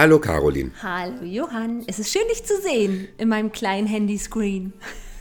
Hallo 0.00 0.18
Caroline. 0.18 0.70
Hallo 0.82 1.24
Johann, 1.24 1.84
es 1.86 1.98
ist 1.98 2.10
schön 2.10 2.26
dich 2.30 2.42
zu 2.42 2.58
sehen 2.62 3.08
in 3.18 3.28
meinem 3.28 3.52
kleinen 3.52 3.86
Handyscreen. 3.86 4.72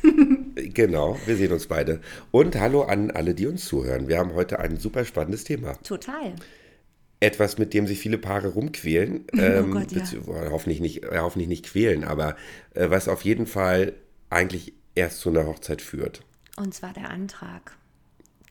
Genau, 0.56 1.20
wir 1.26 1.36
sehen 1.36 1.52
uns 1.52 1.68
beide. 1.68 2.00
Und 2.32 2.56
hallo 2.58 2.84
an 2.84 3.12
alle, 3.12 3.36
die 3.36 3.46
uns 3.48 3.66
zuhören. 3.66 4.08
Wir 4.08 4.20
haben 4.20 4.34
heute 4.36 4.60
ein 4.60 4.78
super 4.78 5.04
spannendes 5.04 5.44
Thema. 5.44 5.74
Total. 5.84 6.34
Etwas, 7.20 7.58
mit 7.58 7.74
dem 7.74 7.88
sich 7.88 8.00
viele 8.00 8.18
Paare 8.18 8.48
rumquälen. 8.48 9.26
Oh 9.34 9.38
ähm, 9.38 9.72
Gott, 9.72 9.92
ja. 9.92 10.02
bezieh- 10.02 10.22
hoffentlich, 10.26 10.80
nicht, 10.80 11.04
äh, 11.04 11.18
hoffentlich 11.20 11.50
nicht 11.50 11.66
quälen, 11.66 12.06
aber 12.06 12.38
äh, 12.74 12.90
was 12.90 13.10
auf 13.10 13.24
jeden 13.24 13.48
Fall 13.48 13.94
eigentlich 14.30 14.72
erst 14.96 15.20
zu 15.20 15.30
einer 15.30 15.46
Hochzeit 15.46 15.82
führt. 15.82 16.22
Und 16.56 16.74
zwar 16.74 16.94
der 16.94 17.10
Antrag. 17.10 17.76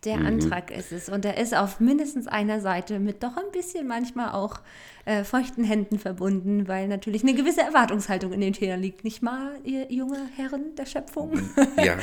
Der 0.04 0.18
Antrag 0.18 0.70
ist 0.70 0.92
es. 0.92 1.08
Und 1.08 1.24
er 1.24 1.38
ist 1.38 1.56
auf 1.56 1.80
mindestens 1.80 2.28
einer 2.28 2.60
Seite 2.60 3.00
mit 3.00 3.22
doch 3.22 3.36
ein 3.36 3.50
bisschen 3.52 3.86
manchmal 3.86 4.30
auch 4.32 4.60
äh, 5.04 5.24
feuchten 5.24 5.64
Händen 5.64 5.98
verbunden, 5.98 6.68
weil 6.68 6.86
natürlich 6.86 7.22
eine 7.22 7.34
gewisse 7.34 7.62
Erwartungshaltung 7.62 8.32
in 8.32 8.40
den 8.40 8.54
Federn 8.54 8.80
liegt. 8.80 9.04
Nicht 9.04 9.22
mal, 9.22 9.52
ihr 9.64 9.90
junge 9.90 10.18
Herren 10.36 10.74
der 10.76 10.86
Schöpfung? 10.86 11.32
Ja, 11.82 11.96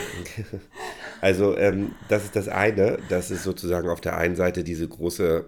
also 1.21 1.55
ähm, 1.57 1.93
das 2.09 2.23
ist 2.23 2.35
das 2.35 2.47
eine, 2.47 2.97
dass 3.09 3.29
es 3.29 3.43
sozusagen 3.43 3.89
auf 3.89 4.01
der 4.01 4.17
einen 4.17 4.35
Seite 4.35 4.63
diese 4.63 4.87
große, 4.87 5.45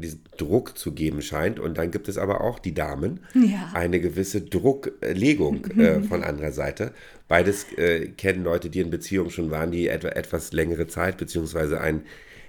diesen 0.00 0.22
Druck 0.36 0.76
zu 0.78 0.92
geben 0.92 1.22
scheint 1.22 1.58
und 1.60 1.78
dann 1.78 1.90
gibt 1.90 2.08
es 2.08 2.18
aber 2.18 2.40
auch 2.42 2.58
die 2.58 2.74
Damen 2.74 3.20
Ja. 3.34 3.70
eine 3.74 4.00
gewisse 4.00 4.40
Drucklegung 4.42 5.66
äh, 5.78 6.00
von 6.08 6.22
anderer 6.24 6.52
Seite. 6.52 6.92
Beides 7.28 7.66
äh, 7.76 8.08
kennen 8.08 8.44
Leute, 8.44 8.70
die 8.70 8.80
in 8.80 8.90
Beziehungen 8.90 9.30
schon 9.30 9.50
waren, 9.50 9.70
die 9.70 9.88
etwa 9.88 10.08
etwas 10.08 10.52
längere 10.52 10.86
Zeit 10.86 11.16
beziehungsweise 11.16 11.80
einen 11.80 12.02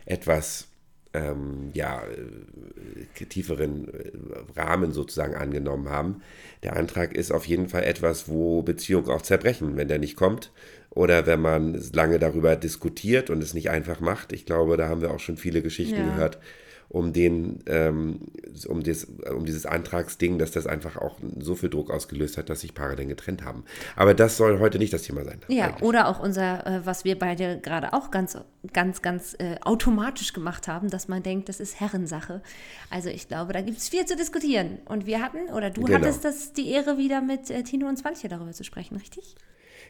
etwas 0.05 0.67
ähm, 1.13 1.71
ja, 1.73 2.01
äh, 3.19 3.25
tieferen 3.25 3.87
äh, 3.93 4.11
Rahmen 4.59 4.91
sozusagen 4.93 5.35
angenommen 5.35 5.89
haben. 5.89 6.21
Der 6.63 6.75
Antrag 6.77 7.13
ist 7.15 7.31
auf 7.31 7.45
jeden 7.45 7.67
Fall 7.69 7.83
etwas, 7.83 8.27
wo 8.29 8.61
Beziehungen 8.61 9.09
auch 9.09 9.21
zerbrechen, 9.21 9.75
wenn 9.77 9.87
der 9.87 9.99
nicht 9.99 10.15
kommt 10.15 10.51
oder 10.89 11.25
wenn 11.25 11.41
man 11.41 11.79
lange 11.93 12.17
darüber 12.19 12.55
diskutiert 12.55 13.29
und 13.29 13.41
es 13.43 13.53
nicht 13.53 13.69
einfach 13.69 13.99
macht. 13.99 14.33
Ich 14.33 14.45
glaube, 14.45 14.77
da 14.77 14.87
haben 14.89 15.01
wir 15.01 15.11
auch 15.11 15.19
schon 15.19 15.37
viele 15.37 15.61
Geschichten 15.61 15.99
Ja. 15.99 16.05
gehört, 16.11 16.39
um 16.91 17.13
den, 17.13 17.59
ähm, 17.67 18.19
um, 18.67 18.83
das, 18.83 19.05
um 19.33 19.45
dieses 19.45 19.65
Antragsding, 19.65 20.37
dass 20.37 20.51
das 20.51 20.67
einfach 20.67 20.97
auch 20.97 21.17
so 21.39 21.55
viel 21.55 21.69
Druck 21.69 21.89
ausgelöst 21.89 22.37
hat, 22.37 22.49
dass 22.49 22.61
sich 22.61 22.73
Paare 22.73 22.97
dann 22.97 23.07
getrennt 23.07 23.45
haben. 23.45 23.63
Aber 23.95 24.13
das 24.13 24.35
soll 24.35 24.59
heute 24.59 24.77
nicht 24.77 24.91
das 24.91 25.03
Thema 25.03 25.23
sein. 25.23 25.39
Ja, 25.47 25.67
eigentlich. 25.67 25.83
oder 25.83 26.09
auch 26.09 26.19
unser, 26.19 26.67
äh, 26.67 26.85
was 26.85 27.05
wir 27.05 27.17
beide 27.17 27.59
gerade 27.61 27.93
auch 27.93 28.11
ganz, 28.11 28.37
ganz, 28.73 29.01
ganz 29.01 29.35
äh, 29.39 29.55
automatisch 29.61 30.33
gemacht 30.33 30.67
haben, 30.67 30.89
dass 30.89 31.07
man 31.07 31.23
denkt, 31.23 31.47
das 31.47 31.61
ist 31.61 31.79
Herrensache. 31.79 32.41
Also 32.89 33.07
ich 33.07 33.29
glaube, 33.29 33.53
da 33.53 33.61
gibt 33.61 33.77
es 33.77 33.87
viel 33.87 34.05
zu 34.05 34.17
diskutieren. 34.17 34.79
Und 34.85 35.05
wir 35.05 35.21
hatten, 35.21 35.49
oder 35.55 35.69
du 35.69 35.83
Genau. 35.83 35.97
hattest 35.99 36.25
das 36.25 36.51
die 36.51 36.69
Ehre, 36.71 36.97
wieder 36.97 37.21
mit 37.21 37.49
äh, 37.49 37.63
Tino 37.63 37.87
und 37.87 37.97
Swantje 37.97 38.27
darüber 38.27 38.51
zu 38.51 38.65
sprechen, 38.65 38.97
richtig? 38.97 39.35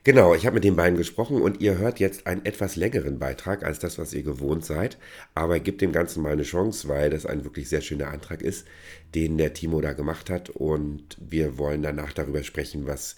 Genau, 0.03 0.33
ich 0.33 0.47
habe 0.47 0.55
mit 0.55 0.63
den 0.63 0.75
beiden 0.75 0.97
gesprochen 0.97 1.43
und 1.43 1.61
ihr 1.61 1.77
hört 1.77 1.99
jetzt 1.99 2.25
einen 2.25 2.43
etwas 2.43 2.75
längeren 2.75 3.19
Beitrag 3.19 3.63
als 3.63 3.77
das, 3.77 3.99
was 3.99 4.13
ihr 4.13 4.23
gewohnt 4.23 4.65
seid. 4.65 4.97
Aber 5.35 5.59
gebt 5.59 5.79
dem 5.79 5.91
Ganzen 5.91 6.23
mal 6.23 6.31
eine 6.31 6.41
Chance, 6.41 6.87
weil 6.87 7.11
das 7.11 7.27
ein 7.27 7.43
wirklich 7.43 7.69
sehr 7.69 7.81
schöner 7.81 8.09
Antrag 8.09 8.41
ist, 8.41 8.65
den 9.13 9.37
der 9.37 9.53
Timo 9.53 9.79
da 9.79 9.93
gemacht 9.93 10.31
hat. 10.31 10.49
Und 10.49 11.17
wir 11.19 11.59
wollen 11.59 11.83
danach 11.83 12.13
darüber 12.13 12.41
sprechen, 12.41 12.87
was 12.87 13.15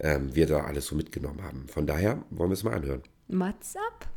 ähm, 0.00 0.34
wir 0.34 0.46
da 0.46 0.64
alles 0.64 0.86
so 0.86 0.94
mitgenommen 0.94 1.42
haben. 1.42 1.66
Von 1.68 1.86
daher 1.86 2.22
wollen 2.30 2.48
wir 2.48 2.54
es 2.54 2.64
mal 2.64 2.74
anhören. 2.74 3.02
Mats 3.28 3.76
ab? 3.76 4.08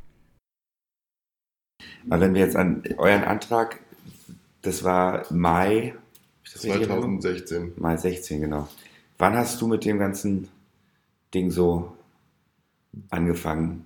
Aber 2.09 2.21
wenn 2.21 2.33
wir 2.33 2.41
jetzt 2.41 2.55
an 2.55 2.81
euren 2.97 3.25
Antrag, 3.25 3.81
das 4.61 4.85
war 4.85 5.25
Mai, 5.33 5.95
das 6.45 6.63
richtig 6.63 6.71
in 6.75 6.89
Erinnerung? 6.89 7.21
2016. 7.21 7.73
Mai 7.75 7.97
16, 7.97 8.39
genau. 8.39 8.69
Wann 9.17 9.35
hast 9.35 9.61
du 9.61 9.67
mit 9.67 9.83
dem 9.83 9.99
ganzen 9.99 10.47
Ding 11.33 11.51
so 11.51 11.91
angefangen 13.09 13.85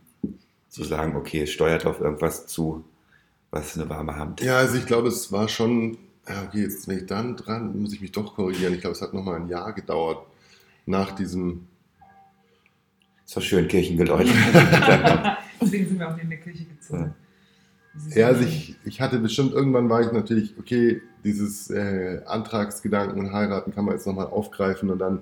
zu 0.69 0.83
sagen, 0.83 1.15
okay, 1.15 1.43
es 1.43 1.51
steuert 1.51 1.85
auf 1.85 1.99
irgendwas 1.99 2.47
zu, 2.47 2.83
was 3.51 3.77
eine 3.77 3.89
warme 3.89 4.15
Hand? 4.15 4.41
Ja, 4.41 4.57
also 4.57 4.75
ich 4.75 4.85
glaube, 4.85 5.07
es 5.07 5.31
war 5.31 5.49
schon, 5.49 5.97
ja, 6.27 6.43
okay, 6.43 6.61
jetzt 6.61 6.87
wenn 6.87 6.99
ich 6.99 7.05
dann 7.05 7.35
dran, 7.35 7.81
muss 7.81 7.93
ich 7.93 8.01
mich 8.01 8.11
doch 8.11 8.35
korrigieren. 8.35 8.73
Ich 8.73 8.81
glaube, 8.81 8.95
es 8.95 9.01
hat 9.01 9.13
nochmal 9.13 9.35
ein 9.35 9.47
Jahr 9.47 9.73
gedauert 9.73 10.25
nach 10.85 11.11
diesem, 11.11 11.67
Ist 13.25 13.35
doch 13.35 13.41
schön, 13.41 13.67
Kirchengeläut. 13.67 14.27
Deswegen 15.61 15.87
sind 15.87 15.99
wir 15.99 16.09
auch 16.09 16.17
in 16.17 16.29
der 16.29 16.39
Kirche 16.39 16.65
gezogen. 16.65 17.13
Ja, 18.15 18.27
also 18.27 18.43
ich, 18.43 18.75
ich 18.85 19.01
hatte 19.01 19.19
bestimmt, 19.19 19.53
irgendwann 19.53 19.89
war 19.89 20.01
ich 20.01 20.11
natürlich, 20.11 20.55
okay, 20.57 21.01
dieses 21.23 21.69
äh, 21.69 22.21
Antragsgedanken 22.25 23.19
und 23.19 23.33
heiraten 23.33 23.73
kann 23.73 23.85
man 23.85 23.95
jetzt 23.95 24.07
nochmal 24.07 24.27
aufgreifen 24.27 24.89
und 24.89 24.99
dann 24.99 25.21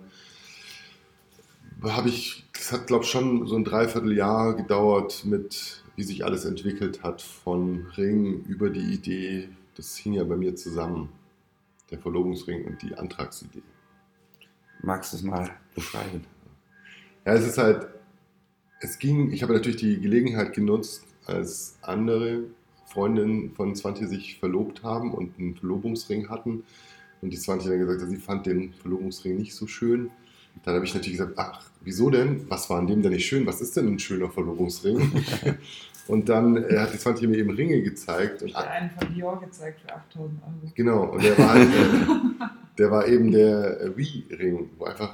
habe 1.81 2.09
ich, 2.09 2.46
das 2.67 2.81
hat 2.81 2.87
glaube 2.87 3.05
ich 3.05 3.09
schon 3.09 3.47
so 3.47 3.55
ein 3.55 3.63
Dreivierteljahr 3.63 4.53
gedauert 4.53 5.23
mit, 5.23 5.83
wie 5.95 6.03
sich 6.03 6.25
alles 6.25 6.43
entwickelt 6.43 7.01
hat 7.01 7.21
von 7.21 7.85
Ring 7.95 8.43
über 8.43 8.69
die 8.69 8.93
Idee, 8.93 9.47
das 9.75 9.95
hing 9.95 10.11
ja 10.11 10.25
bei 10.25 10.35
mir 10.35 10.53
zusammen, 10.53 11.07
der 11.91 11.99
Verlobungsring 11.99 12.65
und 12.65 12.81
die 12.81 12.93
Antragsidee. 12.95 13.61
Magst 14.83 15.13
du 15.13 15.17
es 15.17 15.23
mal 15.23 15.49
beschreiben? 15.75 16.25
Ja, 17.25 17.35
es 17.35 17.47
ist 17.47 17.57
halt, 17.57 17.87
es 18.81 18.99
ging, 18.99 19.31
ich 19.31 19.43
habe 19.43 19.53
natürlich 19.53 19.77
die 19.77 20.01
Gelegenheit 20.01 20.53
genutzt, 20.53 21.05
als 21.25 21.77
andere 21.81 22.43
Freundinnen 22.85 23.53
von 23.53 23.77
Swantje 23.77 24.07
sich 24.07 24.39
verlobt 24.39 24.83
haben 24.83 25.13
und 25.13 25.39
einen 25.39 25.55
Verlobungsring 25.55 26.29
hatten. 26.29 26.63
Und 27.21 27.31
die 27.31 27.37
Swantje 27.37 27.69
dann 27.69 27.79
gesagt 27.79 28.01
hat, 28.01 28.09
sie 28.09 28.17
fand 28.17 28.45
den 28.45 28.73
Verlobungsring 28.73 29.37
nicht 29.37 29.55
so 29.55 29.67
schön. 29.67 30.11
Dann 30.63 30.75
habe 30.75 30.85
ich 30.85 30.93
natürlich 30.93 31.17
gesagt, 31.17 31.37
ach, 31.37 31.61
wieso 31.81 32.09
denn? 32.09 32.45
Was 32.49 32.69
war 32.69 32.79
an 32.79 32.87
dem 32.87 33.01
denn 33.01 33.13
nicht 33.13 33.25
schön? 33.25 33.45
Was 33.45 33.61
ist 33.61 33.75
denn 33.77 33.87
ein 33.87 33.99
schöner 33.99 34.29
Verlobungsring? 34.29 35.11
und 36.07 36.29
dann 36.29 36.57
äh, 36.57 36.77
hat 36.79 36.93
die 36.93 36.97
Swantje 36.97 37.27
mir 37.27 37.37
eben 37.37 37.51
Ringe 37.51 37.81
gezeigt. 37.81 38.41
Und 38.41 38.49
Ich 38.49 38.55
habe 38.55 38.69
einen 38.69 38.89
von 38.91 39.13
Dior 39.13 39.39
gezeigt 39.39 39.81
für 39.81 39.93
8000 39.93 40.41
Euro. 40.43 40.71
Genau, 40.75 41.03
und 41.11 41.23
der 41.23 41.37
war, 41.37 41.49
halt, 41.53 41.69
äh, 41.69 42.45
der 42.77 42.91
war 42.91 43.07
eben 43.07 43.31
der 43.31 43.81
äh, 43.81 43.89
Oui-Ring, 43.95 44.69
wo 44.77 44.85
einfach 44.85 45.13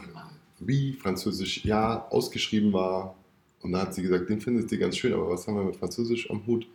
Oui, 0.59 0.94
französisch 0.94 1.66
Ja, 1.66 2.08
ausgeschrieben 2.09 2.74
war. 2.74 3.16
Und 3.62 3.72
da 3.72 3.82
hat 3.82 3.94
sie 3.94 4.02
gesagt, 4.02 4.30
den 4.30 4.42
findet 4.42 4.70
sie 4.70 4.78
ganz 4.78 4.98
schön, 4.98 5.14
aber 5.14 5.30
was 5.30 5.48
haben 5.48 5.56
wir 5.56 5.64
mit 5.64 5.76
Französisch 5.76 6.30
am 6.30 6.46
Hut? 6.46 6.68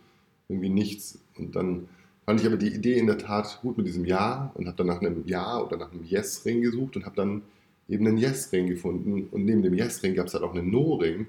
Irgendwie 0.47 0.69
nichts. 0.69 1.19
Und 1.37 1.55
dann 1.55 1.87
fand 2.25 2.41
ich 2.41 2.47
aber 2.47 2.57
die 2.57 2.73
Idee 2.73 2.97
in 2.97 3.07
der 3.07 3.17
Tat 3.17 3.59
gut 3.61 3.77
mit 3.77 3.87
diesem 3.87 4.05
Ja 4.05 4.51
und 4.55 4.67
habe 4.67 4.77
dann 4.77 4.87
nach 4.87 5.01
einem 5.01 5.23
Ja 5.25 5.59
oder 5.59 5.77
nach 5.77 5.91
einem 5.91 6.03
Yes-Ring 6.03 6.61
gesucht 6.61 6.95
und 6.95 7.05
habe 7.05 7.15
dann 7.15 7.41
eben 7.89 8.07
einen 8.07 8.17
Yes-Ring 8.17 8.67
gefunden. 8.67 9.27
Und 9.31 9.45
neben 9.45 9.61
dem 9.61 9.73
Yes-Ring 9.73 10.15
gab 10.15 10.27
es 10.27 10.33
halt 10.33 10.43
auch 10.43 10.53
einen 10.53 10.71
No-Ring. 10.71 11.27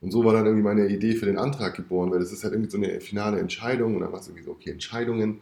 Und 0.00 0.12
so 0.12 0.24
war 0.24 0.32
dann 0.32 0.46
irgendwie 0.46 0.62
meine 0.62 0.86
Idee 0.86 1.14
für 1.14 1.26
den 1.26 1.38
Antrag 1.38 1.74
geboren, 1.74 2.10
weil 2.10 2.20
das 2.20 2.32
ist 2.32 2.44
halt 2.44 2.52
irgendwie 2.52 2.70
so 2.70 2.76
eine 2.78 3.00
finale 3.00 3.40
Entscheidung. 3.40 3.96
Und 3.96 4.02
dann 4.02 4.12
war 4.12 4.20
es 4.20 4.28
irgendwie 4.28 4.44
so, 4.44 4.52
okay, 4.52 4.70
Entscheidungen. 4.70 5.38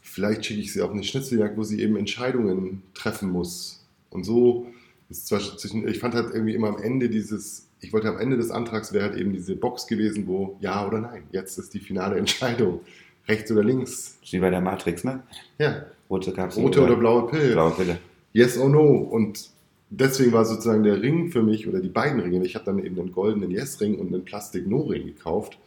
Vielleicht 0.00 0.46
schicke 0.46 0.60
ich 0.60 0.72
sie 0.72 0.80
auf 0.80 0.90
eine 0.90 1.04
Schnitzeljagd, 1.04 1.56
wo 1.56 1.62
sie 1.62 1.80
eben 1.82 1.96
Entscheidungen 1.96 2.82
treffen 2.94 3.30
muss. 3.30 3.84
Und 4.08 4.24
so 4.24 4.66
ist 5.10 5.26
zwar 5.26 5.40
zwischen, 5.40 5.86
ich 5.86 5.98
fand 5.98 6.14
halt 6.14 6.32
irgendwie 6.32 6.54
immer 6.54 6.68
am 6.68 6.78
Ende 6.78 7.10
dieses, 7.10 7.66
ich 7.80 7.92
wollte 7.92 8.08
am 8.08 8.18
Ende 8.18 8.36
des 8.36 8.50
Antrags 8.50 8.92
wäre 8.92 9.10
halt 9.10 9.20
eben 9.20 9.32
diese 9.32 9.56
Box 9.56 9.86
gewesen, 9.86 10.26
wo 10.26 10.56
Ja 10.60 10.86
oder 10.86 11.00
Nein. 11.00 11.24
Jetzt 11.32 11.58
ist 11.58 11.74
die 11.74 11.80
finale 11.80 12.16
Entscheidung. 12.16 12.80
Rechts 13.28 13.50
oder 13.52 13.62
links. 13.62 14.18
Wie 14.30 14.38
bei 14.38 14.50
der 14.50 14.60
Matrix, 14.60 15.04
ne? 15.04 15.22
Ja, 15.58 15.84
Rote 16.08 16.32
Kapsel. 16.32 16.62
rote 16.62 16.82
oder 16.82 16.96
blaue 16.96 17.28
Pille. 17.28 17.52
Blaue 17.52 17.72
Pille. 17.72 17.98
Yes 18.32 18.58
or 18.58 18.68
no. 18.68 18.82
Und 18.82 19.50
deswegen 19.90 20.32
war 20.32 20.44
sozusagen 20.44 20.82
der 20.82 21.02
Ring 21.02 21.30
für 21.30 21.42
mich, 21.42 21.68
oder 21.68 21.80
die 21.80 21.88
beiden 21.88 22.20
Ringe, 22.20 22.44
ich 22.44 22.54
habe 22.54 22.64
dann 22.64 22.84
eben 22.84 22.98
einen 22.98 23.12
goldenen 23.12 23.50
Yes-Ring 23.50 23.98
und 23.98 24.08
einen 24.08 24.24
Plastik-No-Ring 24.24 25.06
gekauft. 25.06 25.58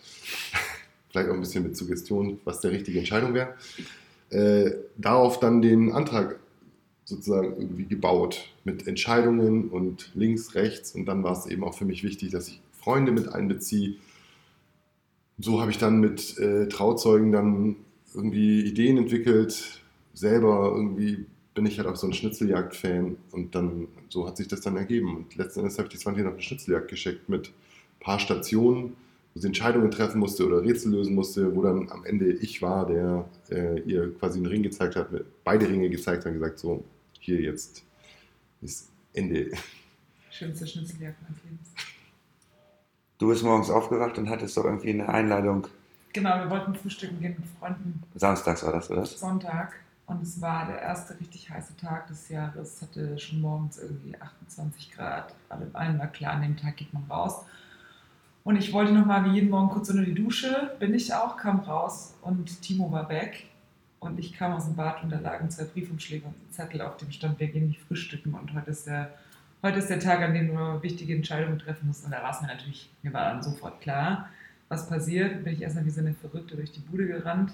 Vielleicht 1.10 1.30
auch 1.30 1.36
ein 1.36 1.42
bisschen 1.42 1.64
mit 1.64 1.78
Suggestion, 1.78 2.40
was 2.44 2.62
der 2.62 2.72
richtige 2.72 2.98
Entscheidung 2.98 3.34
wäre. 3.36 3.54
Äh, 4.30 4.72
darauf 4.98 5.40
dann 5.40 5.62
den 5.62 5.92
Antrag 5.92 6.40
sozusagen 7.06 7.56
irgendwie 7.58 7.86
gebaut 7.86 8.50
mit 8.64 8.88
Entscheidungen 8.88 9.70
und 9.70 10.12
links, 10.16 10.56
rechts. 10.56 10.96
Und 10.96 11.06
dann 11.06 11.24
war 11.24 11.38
es 11.38 11.46
eben 11.46 11.64
auch 11.64 11.76
für 11.76 11.86
mich 11.86 12.04
wichtig, 12.04 12.32
dass 12.32 12.48
ich 12.48 12.62
Freunde 12.72 13.12
mit 13.12 13.30
einbeziehe. 13.30 13.96
So 15.38 15.62
habe 15.62 15.72
ich 15.72 15.78
dann 15.78 16.00
mit 16.00 16.38
äh, 16.40 16.68
Trauzeugen 16.68 17.32
dann 17.32 17.76
irgendwie 18.16 18.62
Ideen 18.62 18.98
entwickelt. 18.98 19.82
Selber 20.14 20.72
irgendwie 20.76 21.26
bin 21.54 21.66
ich 21.66 21.78
halt 21.78 21.88
auch 21.88 21.96
so 21.96 22.08
ein 22.08 22.14
Schnitzeljagd-Fan 22.14 23.18
und 23.32 23.56
dann 23.56 23.88
so 24.10 24.28
hat 24.28 24.38
sich 24.38 24.48
das 24.48 24.62
dann 24.62 24.78
ergeben. 24.78 25.16
Und 25.16 25.36
letzten 25.36 25.60
Endes 25.60 25.78
habe 25.78 25.88
ich 25.88 25.94
die 25.94 26.00
20 26.00 26.26
auf 26.26 26.34
eine 26.34 26.42
Schnitzeljagd 26.42 26.88
geschickt 26.88 27.30
mit 27.30 27.50
ein 27.50 28.00
paar 28.00 28.20
Stationen, 28.20 28.96
wo 29.34 29.40
sie 29.40 29.48
Entscheidungen 29.48 29.92
treffen 29.92 30.20
musste 30.20 30.46
oder 30.48 30.62
Rätsel 30.64 30.92
lösen 30.92 31.16
musste, 31.16 31.56
wo 31.56 31.62
dann 31.62 31.90
am 31.90 32.06
Ende 32.06 32.32
ich 32.32 32.62
war, 32.62 32.88
der 32.88 33.30
äh, 33.50 33.80
ihr 33.82 34.14
quasi 34.16 34.38
einen 34.38 34.48
Ring 34.48 34.64
gezeigt 34.64 34.96
hat, 34.96 35.10
beide 35.44 35.68
Ringe 35.68 35.90
gezeigt 35.90 36.26
hat 36.26 36.32
und 36.32 36.40
gesagt, 36.40 36.60
so, 36.60 36.84
hier 37.20 37.40
jetzt 37.42 37.84
ist 38.62 38.90
Ende. 39.14 39.52
Schönste 40.32 40.66
Schnitzeljagd 40.66 41.22
meines 41.22 41.44
Lebens. 41.44 41.70
Du 43.20 43.28
bist 43.28 43.44
morgens 43.44 43.70
aufgewacht 43.70 44.18
und 44.18 44.30
hattest 44.30 44.58
doch 44.58 44.66
irgendwie 44.66 44.90
eine 44.90 45.08
Einladung. 45.08 45.68
Genau, 46.14 46.38
wir 46.40 46.50
wollten 46.50 46.76
frühstücken 46.76 47.20
gehen 47.22 47.36
mit 47.40 47.48
Freunden. 47.60 48.04
Samstags 48.16 48.64
war 48.64 48.74
das, 48.74 48.90
oder? 48.90 49.06
Sonntag. 49.06 49.83
Und 50.06 50.22
es 50.22 50.42
war 50.42 50.68
der 50.68 50.82
erste 50.82 51.18
richtig 51.20 51.50
heiße 51.50 51.78
Tag 51.78 52.08
des 52.08 52.30
Jahres. 52.30 52.76
Es 52.76 52.82
hatte 52.82 53.18
schon 53.18 53.42
morgens 53.42 53.78
irgendwie 53.78 54.20
28 54.20 54.92
Grad. 54.92 55.34
Alle 55.50 55.70
allen 55.74 55.98
war 55.98 56.08
klar, 56.08 56.34
an 56.34 56.42
dem 56.42 56.58
Tag 56.58 56.78
geht 56.78 56.94
man 56.94 57.04
raus. 57.10 57.46
Und 58.44 58.58
ich 58.58 58.74
wollte 58.74 58.92
nochmal 58.92 59.24
wie 59.26 59.36
jeden 59.36 59.50
Morgen 59.50 59.70
kurz 59.70 59.90
unter 59.90 60.04
die 60.04 60.14
Dusche. 60.14 60.76
Bin 60.80 60.94
ich 60.94 61.14
auch, 61.14 61.38
kam 61.38 61.62
raus 61.62 62.14
und 62.22 62.62
Timo 62.62 62.92
war 62.92 63.08
weg. 63.08 63.46
Und 64.02 64.20
ich 64.20 64.34
kam 64.34 64.52
aus 64.52 64.66
dem 64.66 64.76
Bad 64.76 65.02
und 65.02 65.12
da 65.12 65.20
lagen 65.20 65.50
zwei 65.50 65.64
Briefumschläge 65.64 66.26
und 66.26 66.34
ein 66.34 66.52
Zettel, 66.52 66.82
auf 66.82 66.98
dem 66.98 67.10
stand, 67.10 67.40
wir 67.40 67.48
gehen 67.48 67.68
nicht 67.68 67.80
frühstücken. 67.80 68.34
Und 68.34 68.54
heute 68.54 68.72
ist 68.72 68.86
der, 68.86 69.12
heute 69.62 69.80
ist 69.80 69.90
der 69.90 70.02
Tag, 70.02 70.20
an 70.20 70.34
dem 70.34 70.50
du 70.50 70.84
wichtige 70.84 71.16
Entscheidungen 71.16 71.58
treffen 71.58 71.88
musst. 71.88 72.04
Und 72.04 72.12
da 72.12 72.22
war 72.22 72.32
es 72.32 72.42
mir 72.42 72.48
natürlich, 72.48 72.90
mir 73.02 73.14
war 73.14 73.30
dann 73.30 73.42
sofort 73.42 73.80
klar, 73.80 74.28
was 74.68 74.90
passiert. 74.90 75.46
Bin 75.46 75.54
ich 75.54 75.62
erstmal 75.62 75.86
wie 75.86 75.90
so 75.90 76.02
eine 76.02 76.14
Verrückte 76.14 76.58
durch 76.58 76.74
die 76.74 76.82
Bude 76.82 77.08
gerannt. 77.08 77.54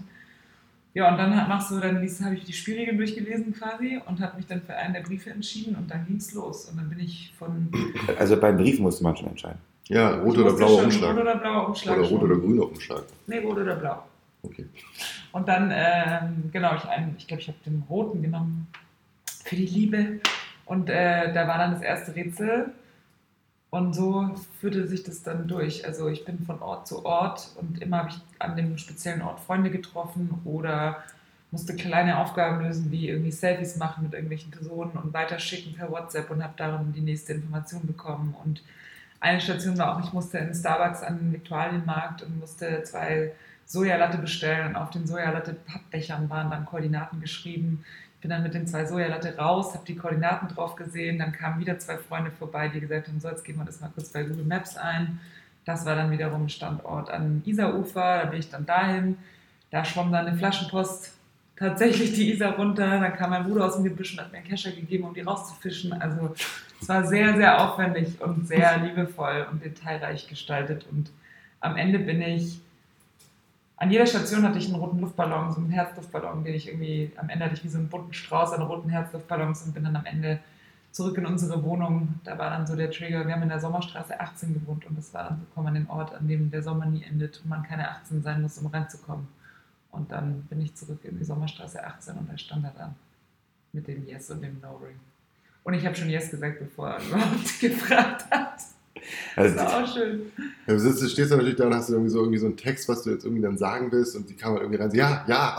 Ja, 0.94 1.12
und 1.12 1.18
dann 1.18 1.30
machst 1.48 1.70
du, 1.70 1.80
dann 1.80 1.96
habe 1.96 2.36
ich 2.36 2.44
die 2.46 2.54
Spielregeln 2.54 2.98
durchgelesen 2.98 3.54
quasi 3.54 4.00
und 4.08 4.20
habe 4.20 4.38
mich 4.38 4.48
dann 4.48 4.62
für 4.62 4.76
einen 4.76 4.94
der 4.94 5.02
Briefe 5.02 5.30
entschieden 5.30 5.76
und 5.76 5.90
dann 5.90 6.06
ging 6.08 6.18
es 6.18 6.34
los. 6.34 6.66
Und 6.66 6.78
dann 6.78 6.90
bin 6.90 7.00
ich 7.00 7.32
von. 7.38 7.72
Also 8.18 8.40
beim 8.40 8.58
Brief 8.58 8.80
musste 8.80 9.04
man 9.04 9.16
schon 9.16 9.28
entscheiden. 9.28 9.60
Ja, 9.88 10.16
rot 10.22 10.38
oder 10.38 10.54
blauer 10.54 10.84
Umschlag. 10.84 11.16
Rot 11.16 11.22
oder 11.22 11.36
blauer 11.36 11.68
Umschlag. 11.68 11.98
Oder 11.98 12.08
rot 12.08 12.24
oder 12.24 12.36
grüner 12.38 12.64
Umschlag. 12.64 13.04
Nee, 13.28 13.40
rot 13.40 13.58
oder 13.58 13.76
blau. 13.76 14.04
Okay. 14.44 14.66
Und 15.32 15.48
dann, 15.48 15.72
ähm, 15.74 16.50
genau, 16.52 16.76
ich, 16.76 16.84
ich 17.18 17.28
glaube, 17.28 17.42
ich 17.42 17.48
habe 17.48 17.58
den 17.66 17.84
roten 17.90 18.22
genommen 18.22 18.68
für 19.44 19.56
die 19.56 19.66
Liebe. 19.66 20.20
Und 20.66 20.90
äh, 20.90 21.34
da 21.34 21.48
war 21.48 21.58
dann 21.58 21.72
das 21.72 21.82
erste 21.82 22.16
Rätsel. 22.16 22.72
Und 23.70 23.94
so 23.94 24.36
führte 24.60 24.88
sich 24.88 25.04
das 25.04 25.22
dann 25.22 25.48
durch. 25.48 25.86
Also 25.86 26.08
ich 26.08 26.26
bin 26.26 26.40
von 26.40 26.60
Ort 26.62 26.88
zu 26.88 27.06
Ort 27.06 27.52
und 27.56 27.82
immer 27.82 28.00
habe 28.00 28.10
ich 28.10 28.20
an 28.40 28.56
dem 28.56 28.78
speziellen 28.78 29.22
Ort 29.22 29.40
Freunde 29.40 29.70
getroffen 29.70 30.42
oder 30.44 31.04
musste 31.52 31.76
kleine 31.76 32.18
Aufgaben 32.20 32.64
lösen, 32.64 32.92
wie 32.92 33.10
irgendwie 33.10 33.32
Selfies 33.32 33.78
machen 33.78 34.04
mit 34.04 34.14
irgendwelchen 34.14 34.52
Personen 34.52 34.92
und 34.92 35.14
weiterschicken 35.14 35.76
per 35.76 35.92
WhatsApp 35.92 36.30
und 36.32 36.44
habe 36.44 36.54
darin 36.58 36.94
die 36.94 37.02
nächste 37.02 37.34
Information 37.34 37.86
bekommen. 37.86 38.36
Und 38.44 38.64
eine 39.20 39.42
Station 39.42 39.78
war 39.78 39.96
auch, 39.96 40.04
ich 40.04 40.14
musste 40.14 40.38
in 40.40 40.54
Starbucks 40.54 41.04
an 41.04 41.18
den 41.18 41.34
Viktualienmarkt 41.34 42.24
und 42.24 42.40
musste 42.40 42.84
zwei 42.84 43.34
Sojalatte 43.66 44.18
bestellen 44.18 44.70
und 44.70 44.76
auf 44.76 44.90
den 44.90 45.06
Sojalatte-Pappbechern 45.06 46.30
waren 46.30 46.50
dann 46.50 46.66
Koordinaten 46.66 47.20
geschrieben. 47.20 47.86
Bin 48.22 48.30
dann 48.30 48.44
mit 48.44 48.54
den 48.54 48.68
zwei 48.68 48.86
Sojalatte 48.86 49.38
raus, 49.38 49.74
habe 49.74 49.86
die 49.86 49.96
Koordinaten 49.96 50.50
drauf 50.50 50.76
gesehen, 50.76 51.20
dann 51.20 51.32
kamen 51.32 51.60
wieder 51.60 51.80
zwei 51.80 51.98
Freunde 51.98 52.32
vorbei, 52.32 52.68
die 52.68 52.82
gesagt 52.82 53.08
haben, 53.08 53.20
so 53.20 53.30
jetzt 53.30 53.46
geben 53.46 53.60
wir 53.60 53.66
das 53.66 53.80
mal 53.80 53.92
kurz 53.94 54.10
bei 54.10 54.24
Google 54.24 54.46
Maps 54.46 54.76
ein. 54.76 55.20
Das 55.66 55.86
war 55.86 55.96
dann 55.96 56.12
wiederum 56.12 56.46
ein 56.46 56.50
Standort 56.50 57.10
am 57.12 57.42
Isarufer, 57.46 58.24
da 58.24 58.26
bin 58.26 58.40
ich 58.40 58.50
dann 58.50 58.66
dahin. 58.66 59.18
Da 59.72 59.86
schwamm 59.86 60.12
dann 60.12 60.28
eine 60.28 60.38
Flaschenpost 60.38 61.14
tatsächlich 61.56 62.14
die 62.14 62.32
Isar 62.34 62.56
runter. 62.56 63.00
Dann 63.00 63.16
kam 63.16 63.30
mein 63.30 63.44
Bruder 63.44 63.66
aus 63.66 63.76
dem 63.76 63.84
Gebüsch 63.84 64.14
und 64.14 64.22
hat 64.22 64.32
mir 64.32 64.40
einen 64.40 64.48
Kescher 64.48 64.72
gegeben, 64.72 65.04
um 65.04 65.14
die 65.14 65.22
rauszufischen. 65.22 65.94
Also 65.94 66.34
es 66.82 66.90
war 66.90 67.06
sehr, 67.06 67.36
sehr 67.36 67.62
aufwendig 67.62 68.20
und 68.22 68.48
sehr 68.48 68.78
liebevoll 68.80 69.48
und 69.52 69.64
detailreich 69.64 70.28
gestaltet. 70.28 70.86
Und 70.92 71.12
am 71.60 71.78
Ende 71.78 72.00
bin 72.00 72.22
ich 72.22 72.62
an 73.80 73.92
jeder 73.92 74.06
Station 74.06 74.44
hatte 74.44 74.58
ich 74.58 74.66
einen 74.66 74.76
roten 74.76 75.00
Luftballon, 75.00 75.54
so 75.54 75.62
einen 75.62 75.70
Herzluftballon, 75.70 76.44
den 76.44 76.54
ich 76.54 76.68
irgendwie, 76.68 77.14
am 77.16 77.30
Ende 77.30 77.46
hatte 77.46 77.56
ich 77.56 77.64
wie 77.64 77.70
so 77.70 77.78
einen 77.78 77.88
bunten 77.88 78.14
Strauß 78.14 78.52
an 78.52 78.62
roten 78.62 78.90
Herzluftballons 78.90 79.64
und 79.64 79.74
bin 79.74 79.86
dann 79.86 79.96
am 79.96 80.06
Ende 80.06 80.40
zurück 80.92 81.18
in 81.18 81.26
unsere 81.26 81.64
Wohnung. 81.64 82.20
Da 82.26 82.38
war 82.38 82.50
dann 82.50 82.68
so 82.68 82.76
der 82.76 82.92
Trigger, 82.92 83.26
wir 83.26 83.34
haben 83.34 83.44
in 83.44 83.50
der 83.50 83.62
Sommerstraße 83.62 84.20
18 84.20 84.54
gewohnt 84.54 84.86
und 84.86 84.98
das 84.98 85.14
war 85.14 85.30
dann 85.30 85.40
so, 85.40 85.46
komm 85.56 85.68
an 85.68 85.76
den 85.76 85.90
Ort, 85.90 86.14
an 86.14 86.28
dem 86.28 86.52
der 86.52 86.62
Sommer 86.62 86.88
nie 86.88 87.04
endet 87.04 87.40
und 87.42 87.50
man 87.50 87.64
keine 87.64 87.90
18 87.90 88.22
sein 88.22 88.42
muss, 88.42 88.58
um 88.58 88.68
reinzukommen. 88.68 89.30
Und 89.92 90.12
dann 90.12 90.42
bin 90.44 90.60
ich 90.60 90.76
zurück 90.76 91.00
in 91.04 91.18
die 91.18 91.24
Sommerstraße 91.24 91.82
18 91.82 92.18
und 92.18 92.30
da 92.30 92.38
stand 92.38 92.66
er 92.66 92.74
dann 92.78 92.96
mit 93.72 93.88
dem 93.88 94.06
Yes 94.06 94.30
und 94.30 94.42
dem 94.42 94.60
No-Ring. 94.60 95.00
Und 95.64 95.74
ich 95.74 95.86
habe 95.86 95.96
schon 95.96 96.10
Yes 96.10 96.30
gesagt, 96.30 96.60
bevor 96.60 96.90
er 96.90 97.02
überhaupt 97.08 97.60
gefragt 97.62 98.26
hat. 98.30 98.60
Also, 99.36 99.56
das 99.56 99.66
war 99.66 99.84
auch 99.84 99.94
schön. 99.94 100.32
Ja, 100.68 100.74
du 100.74 100.80
sitzt, 100.80 101.12
stehst 101.12 101.32
da 101.32 101.36
natürlich 101.36 101.58
da 101.58 101.66
und 101.68 101.76
hast 101.76 101.90
irgendwie 101.90 102.10
so, 102.10 102.20
irgendwie 102.20 102.40
so 102.40 102.46
einen 102.48 102.58
Text, 102.58 102.88
was 102.90 103.04
du 103.04 103.12
jetzt 103.12 103.24
irgendwie 103.24 103.42
dann 103.42 103.58
sagen 103.58 103.92
willst 103.92 104.16
und 104.16 104.30
die 104.30 104.36
kam 104.36 104.54
halt 104.54 104.62
irgendwie 104.62 104.82
rein, 104.82 104.92
so, 104.92 104.98
ja, 104.98 105.26
ja. 105.28 105.58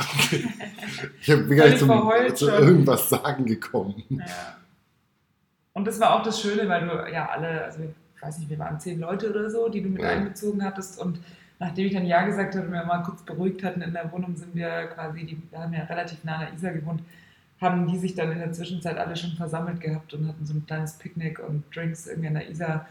ich 1.20 1.26
bin 1.26 1.56
gar 1.56 1.66
nicht 1.66 1.78
zum, 1.78 1.90
zu 2.34 2.48
irgendwas 2.48 3.08
sagen 3.08 3.46
gekommen. 3.46 4.02
Ja. 4.10 4.56
Und 5.72 5.86
das 5.86 6.00
war 6.00 6.14
auch 6.14 6.22
das 6.22 6.40
Schöne, 6.40 6.68
weil 6.68 6.86
du 6.86 7.12
ja 7.12 7.28
alle, 7.28 7.64
also 7.64 7.80
ich 7.82 8.22
weiß 8.22 8.38
nicht, 8.38 8.50
wir 8.50 8.58
waren 8.58 8.78
zehn 8.80 9.00
Leute 9.00 9.30
oder 9.30 9.48
so, 9.48 9.68
die 9.68 9.82
du 9.82 9.88
mit 9.88 10.02
ja. 10.02 10.10
einbezogen 10.10 10.64
hattest 10.64 11.00
und 11.00 11.20
nachdem 11.58 11.86
ich 11.86 11.92
dann 11.92 12.06
Ja 12.06 12.24
gesagt 12.24 12.54
hatte 12.54 12.66
und 12.66 12.72
wir 12.72 12.84
mal 12.84 13.02
kurz 13.02 13.22
beruhigt 13.22 13.62
hatten 13.62 13.82
in 13.82 13.92
der 13.92 14.10
Wohnung, 14.12 14.36
sind 14.36 14.54
wir 14.54 14.88
quasi, 14.94 15.24
die, 15.24 15.40
wir 15.50 15.60
haben 15.60 15.72
ja 15.72 15.84
relativ 15.84 16.24
nah 16.24 16.36
an 16.36 16.40
der 16.46 16.54
Isar 16.54 16.72
gewohnt, 16.72 17.02
haben 17.60 17.86
die 17.86 17.98
sich 17.98 18.14
dann 18.14 18.32
in 18.32 18.38
der 18.38 18.52
Zwischenzeit 18.52 18.96
alle 18.96 19.14
schon 19.16 19.32
versammelt 19.32 19.80
gehabt 19.80 20.12
und 20.14 20.26
hatten 20.26 20.46
so 20.46 20.54
ein 20.54 20.66
kleines 20.66 20.94
Picknick 20.94 21.38
und 21.38 21.64
Drinks 21.74 22.06
irgendwie 22.06 22.28
an 22.28 22.34
der 22.34 22.50
Isar 22.50 22.86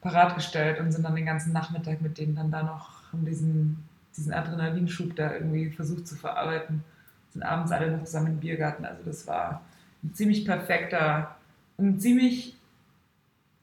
parat 0.00 0.34
gestellt 0.34 0.80
und 0.80 0.92
sind 0.92 1.04
dann 1.04 1.14
den 1.14 1.26
ganzen 1.26 1.52
Nachmittag 1.52 2.00
mit 2.00 2.18
denen 2.18 2.36
dann 2.36 2.50
da 2.50 2.62
noch 2.62 3.12
um 3.12 3.24
diesen, 3.24 3.84
diesen 4.16 4.32
Adrenalinschub 4.32 5.16
da 5.16 5.32
irgendwie 5.34 5.70
versucht 5.70 6.06
zu 6.06 6.16
verarbeiten. 6.16 6.84
Sind 7.32 7.42
abends 7.42 7.72
alle 7.72 7.90
noch 7.90 8.04
zusammen 8.04 8.28
im 8.28 8.40
Biergarten. 8.40 8.84
Also 8.84 9.02
das 9.04 9.26
war 9.26 9.62
ein 10.02 10.14
ziemlich 10.14 10.44
perfekter, 10.44 11.36
ein 11.78 11.98
ziemlich, 11.98 12.56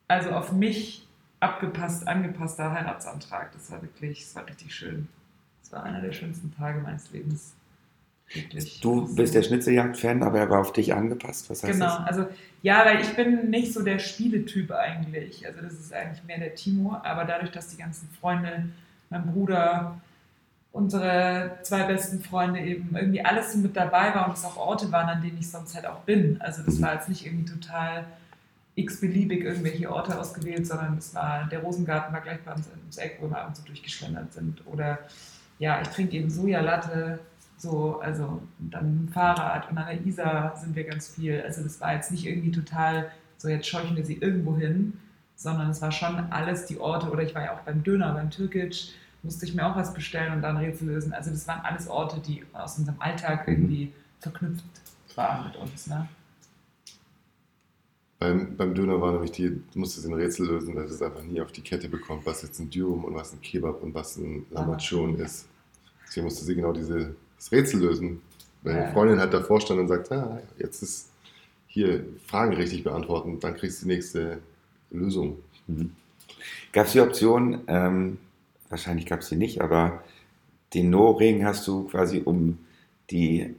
also 0.07 0.31
auf 0.31 0.51
mich 0.51 1.07
abgepasst, 1.39 2.07
angepasster 2.07 2.71
Heiratsantrag. 2.71 3.51
Das 3.53 3.71
war 3.71 3.81
wirklich, 3.81 4.23
das 4.23 4.35
war 4.35 4.47
richtig 4.47 4.73
schön. 4.73 5.07
Das 5.61 5.71
war 5.71 5.83
einer 5.83 6.01
der 6.01 6.11
schönsten 6.11 6.53
Tage 6.55 6.79
meines 6.79 7.11
Lebens. 7.11 7.53
Wirklich. 8.33 8.81
Du 8.81 9.13
bist 9.15 9.35
der 9.35 9.43
Schnitzeljagd-Fan, 9.43 10.23
aber 10.23 10.39
er 10.39 10.49
war 10.49 10.59
auf 10.59 10.73
dich 10.73 10.93
angepasst. 10.93 11.49
Was 11.49 11.63
heißt 11.63 11.73
genau, 11.73 11.85
das? 11.85 12.07
also 12.07 12.27
ja, 12.63 12.83
weil 12.85 13.01
ich 13.01 13.15
bin 13.15 13.49
nicht 13.49 13.71
so 13.71 13.83
der 13.83 13.99
Spieletyp 13.99 14.71
eigentlich. 14.71 15.45
Also 15.45 15.61
das 15.61 15.73
ist 15.73 15.93
eigentlich 15.93 16.23
mehr 16.23 16.39
der 16.39 16.55
Timo, 16.55 16.97
aber 17.03 17.25
dadurch, 17.25 17.51
dass 17.51 17.69
die 17.69 17.77
ganzen 17.77 18.09
Freunde, 18.19 18.69
mein 19.09 19.31
Bruder, 19.31 20.01
unsere 20.71 21.59
zwei 21.61 21.83
besten 21.83 22.21
Freunde 22.21 22.59
eben 22.59 22.95
irgendwie 22.95 23.23
alles 23.23 23.55
mit 23.55 23.77
dabei 23.77 24.13
war 24.13 24.27
und 24.27 24.35
es 24.35 24.43
auch 24.43 24.57
Orte 24.57 24.91
waren, 24.91 25.07
an 25.07 25.21
denen 25.21 25.37
ich 25.37 25.49
sonst 25.49 25.73
halt 25.75 25.85
auch 25.85 26.01
bin. 26.01 26.41
Also 26.41 26.63
das 26.63 26.79
mhm. 26.79 26.81
war 26.83 26.95
jetzt 26.95 27.07
nicht 27.07 27.25
irgendwie 27.25 27.45
total 27.45 28.05
x-beliebig 28.75 29.43
irgendwelche 29.43 29.89
Orte 29.89 30.19
ausgewählt, 30.19 30.67
sondern 30.67 30.97
es 30.97 31.15
war, 31.15 31.47
der 31.49 31.59
Rosengarten 31.59 32.13
war 32.13 32.21
gleich 32.21 32.39
bei 32.43 32.51
uns 32.51 32.67
ums 32.67 32.97
Eck, 32.97 33.19
wo 33.21 33.29
wir 33.29 33.37
abends 33.37 33.59
so 33.59 33.65
durchgeschlendert 33.65 34.33
sind. 34.33 34.67
Oder 34.67 34.99
ja, 35.59 35.81
ich 35.81 35.87
trinke 35.87 36.17
eben 36.17 36.29
Sojalatte, 36.29 37.19
so, 37.57 37.99
also 37.99 38.41
dann 38.59 39.09
Fahrrad 39.13 39.69
und 39.71 39.77
an 39.77 39.87
der 39.87 40.05
Isar 40.05 40.55
sind 40.57 40.75
wir 40.75 40.83
ganz 40.83 41.07
viel. 41.07 41.41
Also 41.41 41.63
das 41.63 41.79
war 41.81 41.93
jetzt 41.93 42.11
nicht 42.11 42.25
irgendwie 42.25 42.51
total, 42.51 43.11
so 43.37 43.47
jetzt 43.47 43.67
scheuchen 43.67 43.95
wir 43.95 44.05
sie 44.05 44.17
irgendwo 44.17 44.55
hin, 44.55 44.93
sondern 45.35 45.69
es 45.69 45.81
war 45.81 45.91
schon 45.91 46.17
alles 46.31 46.65
die 46.65 46.79
Orte. 46.79 47.09
Oder 47.09 47.23
ich 47.23 47.33
war 47.33 47.43
ja 47.43 47.53
auch 47.53 47.61
beim 47.61 47.83
Döner, 47.83 48.13
beim 48.13 48.29
Türkic, 48.29 48.93
musste 49.23 49.45
ich 49.45 49.55
mir 49.55 49.65
auch 49.65 49.75
was 49.75 49.93
bestellen 49.93 50.33
und 50.33 50.41
dann 50.41 50.57
Rätsel 50.57 50.87
lösen. 50.87 51.13
Also 51.13 51.31
das 51.31 51.47
waren 51.47 51.61
alles 51.61 51.87
Orte, 51.87 52.19
die 52.19 52.43
aus 52.53 52.77
unserem 52.77 52.99
Alltag 52.99 53.47
irgendwie 53.47 53.91
verknüpft 54.19 54.63
waren 55.15 55.45
mit 55.47 55.55
uns. 55.55 55.87
Ne? 55.87 56.07
Beim, 58.19 58.55
beim 58.55 58.73
Döner 58.73 59.01
war 59.01 59.11
nämlich 59.11 59.31
die, 59.31 59.49
du 59.49 59.79
musstest 59.79 60.07
ein 60.07 60.13
Rätsel 60.13 60.47
lösen, 60.47 60.75
dass 60.75 60.89
es 60.89 61.01
einfach 61.01 61.23
nie 61.23 61.41
auf 61.41 61.51
die 61.51 61.61
Kette 61.61 61.89
bekommt, 61.89 62.25
was 62.25 62.41
jetzt 62.43 62.59
ein 62.59 62.69
Dürum 62.69 63.03
und 63.03 63.13
was 63.13 63.33
ein 63.33 63.41
Kebab 63.41 63.83
und 63.83 63.93
was 63.93 64.17
ein 64.17 64.45
Lamachon 64.51 65.15
ist. 65.19 65.47
Deswegen 66.07 66.25
musste 66.25 66.45
sie 66.45 66.55
genau 66.55 66.71
diese, 66.71 67.15
das 67.37 67.51
Rätsel 67.51 67.81
lösen. 67.81 68.21
Meine. 68.63 68.91
Freundin 68.91 69.19
halt 69.19 69.33
davor 69.33 69.61
stand 69.61 69.79
und 69.79 69.87
sagt, 69.87 70.11
ah, 70.11 70.41
jetzt 70.57 70.81
ist 70.81 71.09
hier 71.67 72.03
Fragen 72.25 72.53
richtig 72.53 72.83
beantworten, 72.83 73.39
dann 73.39 73.55
kriegst 73.55 73.81
du 73.81 73.85
die 73.85 73.93
nächste 73.93 74.39
Lösung. 74.91 75.37
Mhm. 75.67 75.91
Gab 76.71 76.87
es 76.87 76.93
die 76.93 77.01
Option, 77.01 77.61
ähm, 77.67 78.17
wahrscheinlich 78.69 79.05
gab 79.05 79.19
es 79.19 79.27
sie 79.27 79.35
nicht, 79.35 79.61
aber 79.61 80.03
den 80.73 80.89
No-Ring 80.89 81.45
hast 81.45 81.67
du 81.67 81.83
quasi 81.83 82.21
um 82.25 82.57
die, 83.11 83.53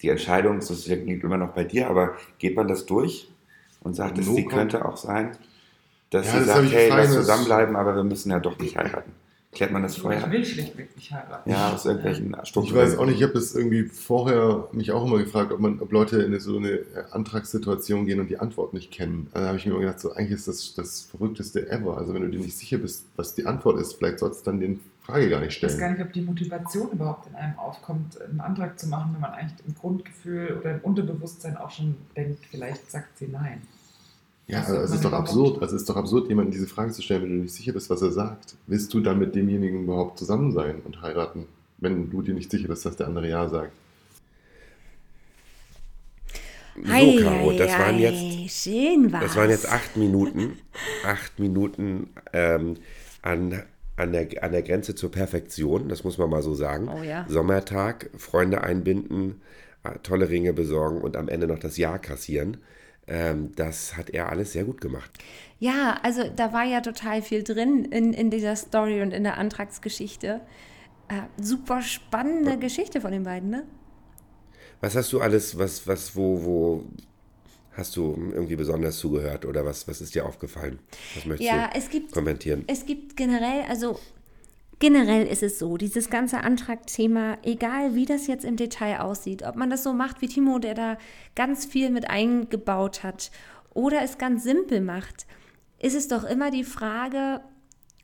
die 0.00 0.08
Entscheidung, 0.08 0.60
sozusagen 0.60 1.06
liegt 1.06 1.22
immer 1.22 1.36
noch 1.38 1.52
bei 1.52 1.64
dir, 1.64 1.88
aber 1.88 2.16
geht 2.38 2.56
man 2.56 2.66
das 2.66 2.84
durch? 2.86 3.28
und 3.82 3.94
sagt, 3.94 4.18
es 4.18 4.26
sie 4.26 4.44
könnte 4.44 4.84
auch 4.84 4.96
sein, 4.96 5.36
dass 6.10 6.26
ja, 6.26 6.32
sie 6.32 6.46
das 6.46 6.56
sagt, 6.56 6.72
hey, 6.72 6.88
lass 6.88 7.12
zusammenbleiben, 7.12 7.76
aber 7.76 7.96
wir 7.96 8.04
müssen 8.04 8.30
ja 8.30 8.38
doch 8.38 8.58
nicht 8.58 8.76
heiraten. 8.76 9.12
Klärt 9.52 9.70
man 9.70 9.82
das 9.82 9.96
Ich 9.96 10.00
vorher? 10.02 10.30
will 10.30 10.44
schlichtweg 10.46 10.96
nicht 10.96 11.12
heiraten. 11.12 11.50
Ja, 11.50 11.72
aus 11.74 11.84
irgendwelchen 11.84 12.34
Ich 12.42 12.48
strukturellen 12.48 12.88
weiß 12.92 12.98
auch 12.98 13.04
nicht, 13.04 13.16
ich 13.18 13.22
habe 13.22 13.34
das 13.34 13.54
irgendwie 13.54 13.82
vorher 13.84 14.66
mich 14.72 14.92
auch 14.92 15.04
immer 15.04 15.18
gefragt, 15.18 15.52
ob, 15.52 15.60
man, 15.60 15.78
ob 15.80 15.92
Leute 15.92 16.22
in 16.22 16.40
so 16.40 16.56
eine 16.56 16.80
Antragssituation 17.10 18.06
gehen 18.06 18.18
und 18.18 18.28
die 18.28 18.38
Antwort 18.38 18.72
nicht 18.72 18.90
kennen. 18.90 19.28
Da 19.34 19.48
habe 19.48 19.58
ich 19.58 19.66
mir 19.66 19.72
immer 19.72 19.80
gedacht, 19.80 20.00
so 20.00 20.12
eigentlich 20.12 20.32
ist 20.38 20.48
das 20.48 20.72
das 20.74 21.02
Verrückteste 21.02 21.70
ever. 21.70 21.98
Also 21.98 22.14
wenn 22.14 22.22
du 22.22 22.28
dir 22.30 22.40
nicht 22.40 22.56
sicher 22.56 22.78
bist, 22.78 23.04
was 23.16 23.34
die 23.34 23.44
Antwort 23.44 23.78
ist, 23.78 23.92
vielleicht 23.94 24.20
sollst 24.20 24.40
du 24.46 24.50
dann 24.50 24.60
den 24.60 24.80
Frage 25.02 25.28
gar 25.28 25.40
nicht 25.40 25.54
Ich 25.56 25.62
weiß 25.62 25.72
gar 25.76 25.88
stellen. 25.90 25.98
nicht, 25.98 26.06
ob 26.06 26.12
die 26.14 26.22
Motivation 26.22 26.90
überhaupt 26.90 27.26
in 27.28 27.34
einem 27.34 27.58
aufkommt, 27.58 28.20
einen 28.22 28.40
Antrag 28.40 28.78
zu 28.80 28.88
machen, 28.88 29.10
wenn 29.12 29.20
man 29.20 29.32
eigentlich 29.32 29.66
im 29.66 29.74
Grundgefühl 29.74 30.56
oder 30.60 30.76
im 30.76 30.80
Unterbewusstsein 30.80 31.58
auch 31.58 31.70
schon 31.70 31.96
denkt, 32.16 32.42
vielleicht 32.50 32.90
sagt 32.90 33.18
sie 33.18 33.28
nein. 33.28 33.60
Ja, 34.48 34.60
also 34.60 34.76
es 34.76 34.90
ist 34.90 35.04
doch 35.04 35.12
absurd. 35.12 35.62
Also 35.62 35.76
es 35.76 35.82
ist 35.82 35.88
doch 35.88 35.96
absurd, 35.96 36.28
jemandem 36.28 36.52
diese 36.52 36.66
Frage 36.66 36.92
zu 36.92 37.02
stellen, 37.02 37.22
wenn 37.22 37.30
du 37.30 37.42
nicht 37.42 37.54
sicher 37.54 37.72
bist, 37.72 37.88
was 37.90 38.02
er 38.02 38.10
sagt. 38.10 38.56
Willst 38.66 38.92
du 38.92 39.00
dann 39.00 39.18
mit 39.18 39.34
demjenigen 39.34 39.84
überhaupt 39.84 40.18
zusammen 40.18 40.52
sein 40.52 40.82
und 40.84 41.00
heiraten, 41.00 41.46
wenn 41.78 42.10
du 42.10 42.22
dir 42.22 42.34
nicht 42.34 42.50
sicher 42.50 42.68
bist, 42.68 42.84
dass 42.84 42.96
der 42.96 43.06
andere 43.06 43.28
Ja 43.28 43.48
sagt? 43.48 43.72
So, 46.74 47.22
Caro, 47.22 47.52
das 47.52 47.70
waren 47.78 47.98
jetzt 47.98 48.14
Ei, 48.14 48.46
schön 48.48 49.12
war's. 49.12 49.24
Das 49.24 49.36
waren 49.36 49.50
jetzt 49.50 49.70
acht 49.70 49.96
Minuten, 49.96 50.58
acht 51.04 51.38
Minuten 51.38 52.10
ähm, 52.32 52.76
an, 53.20 53.62
an, 53.96 54.12
der, 54.12 54.28
an 54.42 54.52
der 54.52 54.62
Grenze 54.62 54.94
zur 54.94 55.10
Perfektion, 55.10 55.88
das 55.88 56.02
muss 56.02 56.16
man 56.16 56.30
mal 56.30 56.42
so 56.42 56.54
sagen. 56.54 56.88
Oh 56.88 57.02
ja. 57.02 57.26
Sommertag, 57.28 58.08
Freunde 58.16 58.64
einbinden, 58.64 59.42
äh, 59.84 59.98
tolle 60.02 60.30
Ringe 60.30 60.54
besorgen 60.54 61.02
und 61.02 61.16
am 61.16 61.28
Ende 61.28 61.46
noch 61.46 61.58
das 61.58 61.76
Ja 61.76 61.98
kassieren. 61.98 62.56
Ähm, 63.12 63.52
das 63.56 63.94
hat 63.98 64.08
er 64.08 64.30
alles 64.30 64.52
sehr 64.52 64.64
gut 64.64 64.80
gemacht. 64.80 65.10
Ja, 65.58 65.98
also 66.02 66.22
da 66.34 66.54
war 66.54 66.64
ja 66.64 66.80
total 66.80 67.20
viel 67.20 67.42
drin 67.44 67.84
in, 67.84 68.14
in 68.14 68.30
dieser 68.30 68.56
Story 68.56 69.02
und 69.02 69.12
in 69.12 69.22
der 69.22 69.36
Antragsgeschichte. 69.36 70.40
Äh, 71.08 71.20
super 71.40 71.82
spannende 71.82 72.56
Geschichte 72.58 73.02
von 73.02 73.12
den 73.12 73.24
beiden, 73.24 73.50
ne? 73.50 73.64
Was 74.80 74.96
hast 74.96 75.12
du 75.12 75.20
alles, 75.20 75.58
was, 75.58 75.86
was, 75.86 76.16
wo, 76.16 76.42
wo 76.42 76.84
hast 77.72 77.96
du 77.96 78.14
irgendwie 78.32 78.56
besonders 78.56 78.96
zugehört 78.98 79.44
oder 79.44 79.64
was, 79.66 79.86
was 79.86 80.00
ist 80.00 80.14
dir 80.14 80.24
aufgefallen? 80.24 80.78
Was 81.14 81.26
möchtest 81.26 81.50
Ja, 81.50 81.68
du 81.68 81.78
es 81.78 81.90
gibt, 81.90 82.12
kommentieren? 82.12 82.64
es 82.66 82.86
gibt 82.86 83.16
generell, 83.16 83.62
also 83.68 83.98
generell 84.78 85.26
ist 85.26 85.42
es 85.42 85.58
so, 85.58 85.76
dieses 85.76 86.10
ganze 86.10 86.42
Antragsthema, 86.42 87.38
egal 87.42 87.94
wie 87.94 88.06
das 88.06 88.26
jetzt 88.26 88.44
im 88.44 88.56
Detail 88.56 89.00
aussieht, 89.00 89.42
ob 89.42 89.56
man 89.56 89.70
das 89.70 89.82
so 89.82 89.92
macht 89.92 90.20
wie 90.20 90.28
Timo, 90.28 90.58
der 90.58 90.74
da 90.74 90.98
ganz 91.34 91.64
viel 91.64 91.90
mit 91.90 92.10
eingebaut 92.10 93.02
hat, 93.02 93.30
oder 93.74 94.02
es 94.02 94.18
ganz 94.18 94.42
simpel 94.44 94.80
macht, 94.80 95.26
ist 95.78 95.94
es 95.94 96.08
doch 96.08 96.24
immer 96.24 96.50
die 96.50 96.64
Frage, 96.64 97.40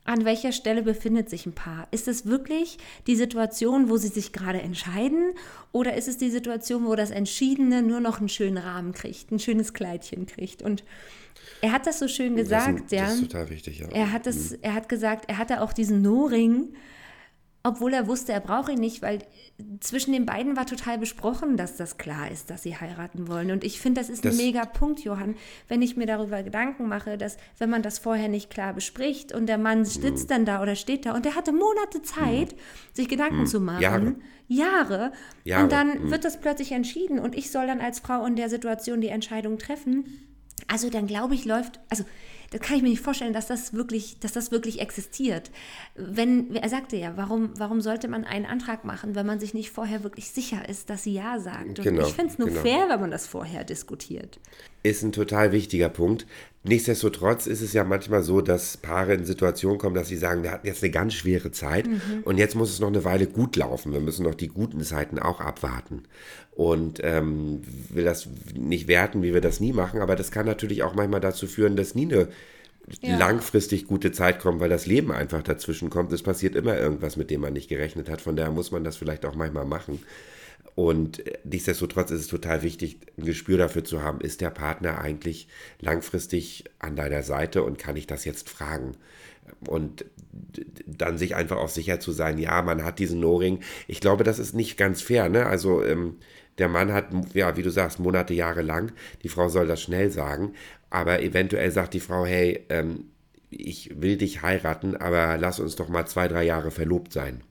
an 0.09 0.25
welcher 0.25 0.51
Stelle 0.51 0.81
befindet 0.81 1.29
sich 1.29 1.45
ein 1.45 1.53
Paar? 1.53 1.87
Ist 1.91 2.07
es 2.07 2.25
wirklich 2.25 2.79
die 3.05 3.15
Situation, 3.15 3.89
wo 3.89 3.97
sie 3.97 4.07
sich 4.07 4.33
gerade 4.33 4.59
entscheiden? 4.59 5.33
Oder 5.71 5.95
ist 5.95 6.07
es 6.07 6.17
die 6.17 6.31
Situation, 6.31 6.87
wo 6.87 6.95
das 6.95 7.11
Entschiedene 7.11 7.83
nur 7.83 7.99
noch 7.99 8.19
einen 8.19 8.29
schönen 8.29 8.57
Rahmen 8.57 8.91
kriegt, 8.91 9.31
ein 9.31 9.37
schönes 9.37 9.73
Kleidchen 9.73 10.25
kriegt? 10.25 10.63
Und 10.63 10.83
er 11.61 11.71
hat 11.71 11.87
das 11.87 11.99
so 11.99 12.07
schön 12.07 12.35
das, 12.35 12.43
gesagt, 12.43 12.85
ist, 12.85 12.91
ja. 12.91 13.03
das 13.03 13.15
ist 13.15 13.21
total 13.31 13.49
wichtig, 13.49 13.79
ja. 13.79 13.87
Er 13.89 14.11
hat, 14.11 14.27
es, 14.27 14.53
er 14.53 14.73
hat 14.73 14.89
gesagt, 14.89 15.25
er 15.27 15.37
hatte 15.37 15.61
auch 15.61 15.73
diesen 15.73 16.01
No-Ring, 16.01 16.73
obwohl 17.63 17.93
er 17.93 18.07
wusste, 18.07 18.31
er 18.31 18.39
braucht 18.39 18.71
ihn 18.71 18.79
nicht, 18.79 19.01
weil 19.01 19.19
zwischen 19.81 20.13
den 20.13 20.25
beiden 20.25 20.55
war 20.55 20.65
total 20.65 20.97
besprochen, 20.97 21.57
dass 21.57 21.75
das 21.75 21.97
klar 21.97 22.31
ist, 22.31 22.49
dass 22.49 22.63
sie 22.63 22.77
heiraten 22.77 23.27
wollen. 23.27 23.51
Und 23.51 23.65
ich 23.65 23.81
finde, 23.81 23.99
das 23.99 24.09
ist 24.09 24.23
Das- 24.23 24.33
ein 24.39 24.45
mega 24.45 24.63
Punkt, 24.65 25.01
Johann, 25.01 25.35
wenn 25.67 25.81
ich 25.81 25.97
mir 25.97 26.05
darüber 26.05 26.41
Gedanken 26.41 26.87
mache, 26.87 27.17
dass 27.17 27.35
wenn 27.57 27.69
man 27.69 27.81
das 27.81 27.99
vorher 27.99 28.29
nicht 28.29 28.49
klar 28.49 28.73
bespricht 28.73 29.33
und 29.33 29.47
der 29.47 29.57
Mann 29.57 29.83
sitzt 29.83 30.31
dann 30.31 30.45
da 30.45 30.61
oder 30.61 30.75
steht 30.75 31.05
da 31.05 31.13
und 31.13 31.25
der 31.25 31.35
hatte 31.35 31.51
Monate 31.51 32.01
Zeit, 32.01 32.55
sich 32.93 33.09
Gedanken 33.09 33.45
zu 33.45 33.59
machen. 33.59 33.81
Jahre. 33.81 34.15
Jahre. 34.47 35.11
Jahre, 35.43 35.63
Und 35.63 35.71
dann 35.73 36.03
mhm. 36.05 36.11
wird 36.11 36.23
das 36.23 36.39
plötzlich 36.39 36.71
entschieden 36.71 37.19
und 37.19 37.37
ich 37.37 37.51
soll 37.51 37.67
dann 37.67 37.81
als 37.81 37.99
Frau 37.99 38.25
in 38.25 38.37
der 38.37 38.49
Situation 38.49 39.01
die 39.01 39.09
Entscheidung 39.09 39.57
treffen. 39.57 40.05
Also 40.71 40.89
dann 40.89 41.07
glaube 41.07 41.33
ich, 41.35 41.45
läuft, 41.45 41.79
also 41.89 42.05
das 42.51 42.61
kann 42.61 42.77
ich 42.77 42.83
mir 42.83 42.89
nicht 42.89 43.01
vorstellen, 43.01 43.33
dass 43.33 43.47
das 43.47 43.73
wirklich, 43.73 44.19
dass 44.19 44.31
das 44.31 44.51
wirklich 44.51 44.81
existiert. 44.81 45.51
Wenn, 45.95 46.55
er 46.55 46.69
sagte 46.69 46.97
ja, 46.97 47.13
warum, 47.15 47.51
warum 47.57 47.81
sollte 47.81 48.07
man 48.07 48.25
einen 48.25 48.45
Antrag 48.45 48.85
machen, 48.85 49.15
wenn 49.15 49.25
man 49.25 49.39
sich 49.39 49.53
nicht 49.53 49.71
vorher 49.71 50.03
wirklich 50.03 50.31
sicher 50.31 50.67
ist, 50.67 50.89
dass 50.89 51.03
sie 51.03 51.13
Ja 51.13 51.39
sagt? 51.39 51.79
Und 51.79 51.83
Genau, 51.83 52.07
ich 52.07 52.13
finde 52.13 52.31
es 52.31 52.39
nur 52.39 52.47
genau. 52.47 52.61
fair, 52.61 52.89
wenn 52.89 53.01
man 53.01 53.11
das 53.11 53.27
vorher 53.27 53.63
diskutiert. 53.63 54.39
ist 54.83 55.03
ein 55.03 55.11
total 55.11 55.51
wichtiger 55.51 55.89
Punkt. 55.89 56.25
Nichtsdestotrotz 56.63 57.47
ist 57.47 57.61
es 57.61 57.71
ja 57.71 57.85
manchmal 57.85 58.21
so, 58.21 58.41
dass 58.41 58.75
Paare 58.75 59.13
in 59.13 59.23
Situationen 59.23 59.77
kommen, 59.77 59.95
dass 59.95 60.09
sie 60.09 60.17
sagen, 60.17 60.43
wir 60.43 60.51
hatten 60.51 60.67
jetzt 60.67 60.83
eine 60.83 60.91
ganz 60.91 61.13
schwere 61.13 61.51
Zeit 61.51 61.87
und 62.25 62.37
jetzt 62.37 62.55
muss 62.55 62.69
es 62.69 62.81
noch 62.81 62.89
eine 62.89 63.05
Weile 63.05 63.27
gut 63.27 63.55
laufen. 63.55 63.93
Wir 63.93 64.01
müssen 64.01 64.23
noch 64.23 64.35
die 64.35 64.49
guten 64.49 64.81
Zeiten 64.81 65.19
auch 65.19 65.39
abwarten. 65.39 66.03
Und 66.51 66.99
ähm, 67.01 67.61
will 67.89 68.03
das 68.03 68.27
nicht 68.53 68.89
werten, 68.89 69.23
wie 69.23 69.33
wir 69.33 69.39
das 69.39 69.61
nie 69.61 69.71
machen, 69.71 70.01
aber 70.01 70.17
das 70.17 70.31
kann 70.31 70.45
natürlich 70.45 70.83
auch 70.83 70.93
manchmal 70.93 71.21
dazu 71.21 71.47
führen, 71.47 71.77
dass 71.77 71.95
nie 71.95 72.13
eine 72.13 72.27
Ja. 73.01 73.17
langfristig 73.17 73.87
gute 73.87 74.11
Zeit 74.11 74.39
kommt, 74.39 74.59
weil 74.59 74.69
das 74.69 74.85
Leben 74.85 75.11
einfach 75.11 75.43
dazwischen 75.43 75.89
kommt. 75.89 76.11
Es 76.11 76.23
passiert 76.23 76.55
immer 76.55 76.77
irgendwas, 76.77 77.17
mit 77.17 77.29
dem 77.29 77.41
man 77.41 77.53
nicht 77.53 77.69
gerechnet 77.69 78.09
hat. 78.09 78.21
Von 78.21 78.35
daher 78.35 78.51
muss 78.51 78.71
man 78.71 78.83
das 78.83 78.97
vielleicht 78.97 79.25
auch 79.25 79.35
manchmal 79.35 79.65
machen. 79.65 79.99
Und 80.75 81.25
äh, 81.27 81.37
nichtsdestotrotz 81.43 82.11
ist 82.11 82.21
es 82.21 82.27
total 82.27 82.61
wichtig, 82.61 82.99
ein 83.17 83.25
Gespür 83.25 83.57
dafür 83.57 83.83
zu 83.83 84.01
haben, 84.01 84.21
ist 84.21 84.41
der 84.41 84.49
Partner 84.49 84.99
eigentlich 84.99 85.47
langfristig 85.81 86.65
an 86.79 86.95
deiner 86.95 87.23
Seite 87.23 87.63
und 87.63 87.77
kann 87.77 87.97
ich 87.97 88.07
das 88.07 88.25
jetzt 88.25 88.49
fragen? 88.49 88.95
Und 89.67 90.05
dann 90.85 91.17
sich 91.17 91.35
einfach 91.35 91.57
auch 91.57 91.69
sicher 91.69 91.99
zu 91.99 92.11
sein, 92.11 92.37
ja, 92.37 92.61
man 92.61 92.83
hat 92.83 92.99
diesen 92.99 93.19
No-Ring. 93.19 93.59
Ich 93.87 93.99
glaube, 93.99 94.23
das 94.23 94.39
ist 94.39 94.53
nicht 94.53 94.77
ganz 94.77 95.01
fair, 95.01 95.27
ne? 95.27 95.47
Also 95.47 95.83
ähm, 95.83 96.17
der 96.59 96.67
Mann 96.67 96.93
hat, 96.93 97.07
ja, 97.33 97.57
wie 97.57 97.63
du 97.63 97.71
sagst, 97.71 97.99
Monate, 97.99 98.33
Jahre 98.33 98.61
lang. 98.61 98.91
Die 99.23 99.29
Frau 99.29 99.49
soll 99.49 99.67
das 99.67 99.81
schnell 99.81 100.11
sagen. 100.11 100.53
Aber 100.89 101.21
eventuell 101.21 101.71
sagt 101.71 101.93
die 101.93 101.99
Frau, 101.99 102.25
hey, 102.25 102.65
ähm, 102.69 103.05
ich 103.51 103.99
will 104.01 104.17
dich 104.17 104.41
heiraten, 104.41 104.95
aber 104.95 105.37
lass 105.37 105.59
uns 105.59 105.75
doch 105.75 105.89
mal 105.89 106.05
zwei, 106.05 106.27
drei 106.27 106.43
Jahre 106.43 106.71
verlobt 106.71 107.13
sein. 107.13 107.41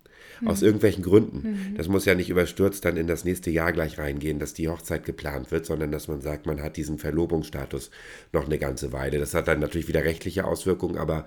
Aus 0.44 0.62
irgendwelchen 0.62 1.02
Gründen. 1.02 1.74
Das 1.76 1.88
muss 1.88 2.04
ja 2.04 2.14
nicht 2.14 2.30
überstürzt 2.30 2.84
dann 2.84 2.96
in 2.96 3.08
das 3.08 3.24
nächste 3.24 3.50
Jahr 3.50 3.72
gleich 3.72 3.98
reingehen, 3.98 4.38
dass 4.38 4.54
die 4.54 4.68
Hochzeit 4.68 5.04
geplant 5.04 5.50
wird, 5.50 5.66
sondern 5.66 5.90
dass 5.90 6.06
man 6.06 6.20
sagt, 6.20 6.46
man 6.46 6.62
hat 6.62 6.76
diesen 6.76 6.98
Verlobungsstatus 6.98 7.90
noch 8.32 8.46
eine 8.46 8.58
ganze 8.58 8.92
Weile. 8.92 9.18
Das 9.18 9.34
hat 9.34 9.48
dann 9.48 9.58
natürlich 9.58 9.88
wieder 9.88 10.04
rechtliche 10.04 10.44
Auswirkungen, 10.44 10.96
aber 10.96 11.26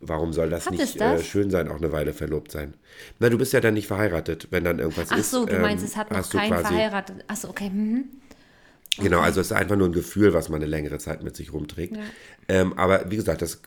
warum 0.00 0.32
soll 0.32 0.48
das 0.48 0.64
Hat 0.64 0.72
nicht 0.72 0.98
das? 0.98 1.20
Äh, 1.20 1.24
schön 1.24 1.50
sein, 1.50 1.68
auch 1.68 1.76
eine 1.76 1.92
Weile 1.92 2.14
verlobt 2.14 2.50
sein? 2.50 2.72
Na, 3.18 3.28
du 3.28 3.36
bist 3.36 3.52
ja 3.52 3.60
dann 3.60 3.74
nicht 3.74 3.88
verheiratet, 3.88 4.48
wenn 4.50 4.64
dann 4.64 4.78
irgendwas 4.78 5.08
Ach 5.10 5.18
ist. 5.18 5.32
so, 5.32 5.44
du 5.44 5.58
meinst, 5.58 5.84
ähm, 5.84 5.90
es 5.90 5.96
hat 5.98 6.10
noch 6.10 6.16
hast 6.16 6.32
du 6.32 6.38
kein 6.38 6.48
quasi- 6.50 6.66
verheiratet. 6.68 7.24
Ach 7.28 7.36
so, 7.36 7.50
okay. 7.50 7.68
Mhm. 7.68 8.04
Genau, 8.98 9.20
also 9.20 9.40
es 9.40 9.48
ist 9.48 9.52
einfach 9.52 9.76
nur 9.76 9.88
ein 9.88 9.92
Gefühl, 9.92 10.32
was 10.32 10.48
man 10.48 10.60
eine 10.60 10.70
längere 10.70 10.98
Zeit 10.98 11.22
mit 11.22 11.36
sich 11.36 11.52
rumträgt. 11.52 11.96
Ja. 11.96 12.02
Ähm, 12.48 12.72
aber 12.78 13.10
wie 13.10 13.16
gesagt, 13.16 13.42
das 13.42 13.60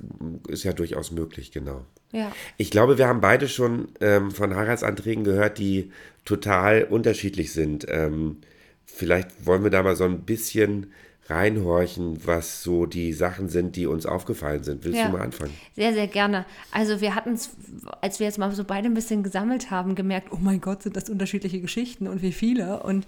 ist 0.48 0.64
ja 0.64 0.74
durchaus 0.74 1.12
möglich, 1.12 1.52
genau. 1.52 1.86
Ja. 2.12 2.32
Ich 2.58 2.72
glaube, 2.72 2.98
wir 2.98 3.08
haben 3.08 3.22
beide 3.22 3.48
schon 3.48 3.90
ähm, 4.02 4.32
von 4.32 4.56
Heiratsanträgen 4.56 5.24
gehört, 5.24 5.58
die 5.58 5.92
total 6.26 6.84
unterschiedlich 6.84 7.52
sind. 7.54 7.86
Ähm, 7.90 8.38
vielleicht 8.86 9.46
wollen 9.46 9.64
wir 9.64 9.70
da 9.72 9.84
mal 9.84 9.96
so 9.96 10.06
ein 10.06 10.22
bisschen 10.22 10.88
reinhorchen, 11.28 12.26
was 12.26 12.64
so 12.64 12.88
die 12.88 13.14
Sachen 13.14 13.50
sind, 13.50 13.76
die 13.76 13.86
uns 13.86 14.06
aufgefallen 14.08 14.64
sind. 14.64 14.84
Willst 14.84 14.98
Ja. 15.00 15.06
du 15.08 15.14
mal 15.14 15.22
anfangen? 15.22 15.54
Sehr, 15.76 15.94
sehr 15.94 16.08
gerne. 16.08 16.46
Also 16.72 17.02
wir 17.02 17.14
hatten 17.14 17.34
es, 17.34 17.52
als 18.02 18.20
wir 18.20 18.26
jetzt 18.26 18.40
mal 18.40 18.52
so 18.52 18.64
beide 18.64 18.88
ein 18.88 18.96
bisschen 18.96 19.22
gesammelt 19.22 19.70
haben, 19.70 19.94
gemerkt, 19.94 20.30
oh 20.32 20.40
mein 20.42 20.60
Gott, 20.60 20.82
sind 20.84 20.96
das 20.96 21.10
unterschiedliche 21.10 21.62
Geschichten 21.62 22.08
und 22.08 22.24
wie 22.24 22.32
viele. 22.32 22.82
Und 22.82 23.06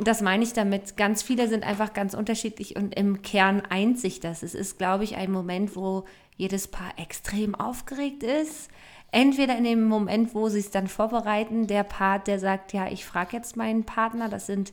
das 0.00 0.20
meine 0.20 0.44
ich 0.44 0.52
damit. 0.52 0.96
Ganz 0.96 1.22
viele 1.22 1.48
sind 1.48 1.64
einfach 1.64 1.92
ganz 1.92 2.14
unterschiedlich 2.14 2.76
und 2.76 2.94
im 2.94 3.22
Kern 3.22 3.62
eint 3.68 3.98
sich 3.98 4.20
das. 4.20 4.42
Es 4.42 4.54
ist, 4.54 4.78
glaube 4.78 5.04
ich, 5.04 5.16
ein 5.16 5.30
Moment, 5.30 5.76
wo 5.76 6.04
jedes 6.36 6.68
Paar 6.68 6.98
extrem 6.98 7.54
aufgeregt 7.54 8.22
ist. 8.22 8.68
Entweder 9.12 9.56
in 9.56 9.64
dem 9.64 9.84
Moment, 9.84 10.34
wo 10.34 10.48
sie 10.48 10.58
es 10.58 10.70
dann 10.70 10.88
vorbereiten, 10.88 11.66
der 11.66 11.84
Part, 11.84 12.26
der 12.26 12.38
sagt, 12.38 12.72
ja, 12.72 12.88
ich 12.88 13.04
frage 13.04 13.36
jetzt 13.36 13.56
meinen 13.56 13.84
Partner, 13.84 14.28
das 14.28 14.46
sind, 14.46 14.72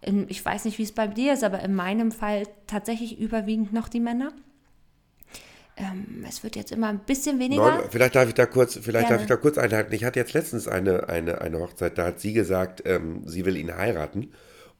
in, 0.00 0.26
ich 0.28 0.44
weiß 0.44 0.66
nicht, 0.66 0.78
wie 0.78 0.82
es 0.82 0.92
bei 0.92 1.08
dir 1.08 1.32
ist, 1.32 1.42
aber 1.42 1.60
in 1.60 1.74
meinem 1.74 2.12
Fall 2.12 2.44
tatsächlich 2.66 3.18
überwiegend 3.18 3.72
noch 3.72 3.88
die 3.88 4.00
Männer. 4.00 4.32
Ähm, 5.76 6.24
es 6.28 6.42
wird 6.44 6.54
jetzt 6.54 6.70
immer 6.70 6.88
ein 6.88 7.00
bisschen 7.00 7.38
weniger. 7.38 7.78
Neun, 7.78 7.90
vielleicht 7.90 8.14
darf 8.14 8.28
ich 8.28 8.34
da 8.34 8.46
kurz, 8.46 8.74
vielleicht 8.74 9.08
Gerne. 9.08 9.08
darf 9.08 9.22
ich 9.22 9.28
da 9.28 9.36
kurz 9.36 9.58
einhaken. 9.58 9.92
Ich 9.92 10.04
hatte 10.04 10.20
jetzt 10.20 10.32
letztens 10.32 10.68
eine, 10.68 11.08
eine, 11.08 11.40
eine 11.40 11.58
Hochzeit, 11.58 11.98
da 11.98 12.06
hat 12.06 12.20
sie 12.20 12.32
gesagt, 12.32 12.82
ähm, 12.86 13.22
sie 13.26 13.44
will 13.44 13.56
ihn 13.56 13.74
heiraten. 13.76 14.32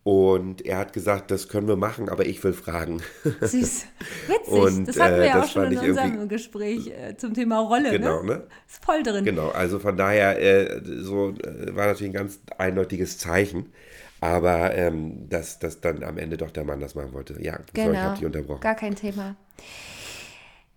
Und 0.04 0.66
er 0.66 0.76
hat 0.76 0.92
gesagt, 0.92 1.30
das 1.30 1.48
können 1.48 1.66
wir 1.66 1.76
machen, 1.76 2.10
aber 2.10 2.26
ich 2.26 2.44
will 2.44 2.52
fragen. 2.52 3.00
Süß. 3.40 3.86
Witzig. 4.26 4.52
Und, 4.52 4.86
das 4.86 5.00
hatten 5.00 5.16
wir 5.16 5.22
äh, 5.22 5.28
ja 5.28 5.42
auch 5.42 5.48
schon 5.48 5.72
in 5.72 5.78
unserem 5.78 6.28
Gespräch 6.28 6.88
äh, 6.88 7.16
zum 7.16 7.32
Thema 7.32 7.60
Rolle. 7.60 7.90
Genau, 7.90 8.22
ne? 8.22 8.34
ne? 8.34 8.42
Ist 8.68 8.84
voll 8.84 9.02
drin. 9.02 9.24
Genau, 9.24 9.48
also 9.48 9.78
von 9.78 9.96
daher, 9.96 10.38
äh, 10.38 10.82
so 10.84 11.30
äh, 11.30 11.74
war 11.74 11.86
natürlich 11.86 12.10
ein 12.10 12.18
ganz 12.18 12.38
eindeutiges 12.58 13.16
Zeichen. 13.16 13.72
Aber 14.20 14.74
ähm, 14.74 15.28
dass, 15.28 15.58
dass 15.58 15.80
dann 15.80 16.02
am 16.02 16.18
Ende 16.18 16.36
doch 16.36 16.50
der 16.50 16.64
Mann 16.64 16.80
das 16.80 16.94
machen 16.94 17.12
wollte. 17.12 17.42
Ja, 17.42 17.58
sorry, 17.74 17.92
ich 17.92 17.98
habe 17.98 18.16
dich 18.16 18.24
unterbrochen. 18.26 18.60
Genau. 18.60 18.72
Gar 18.72 18.74
kein 18.74 18.94
Thema. 18.94 19.36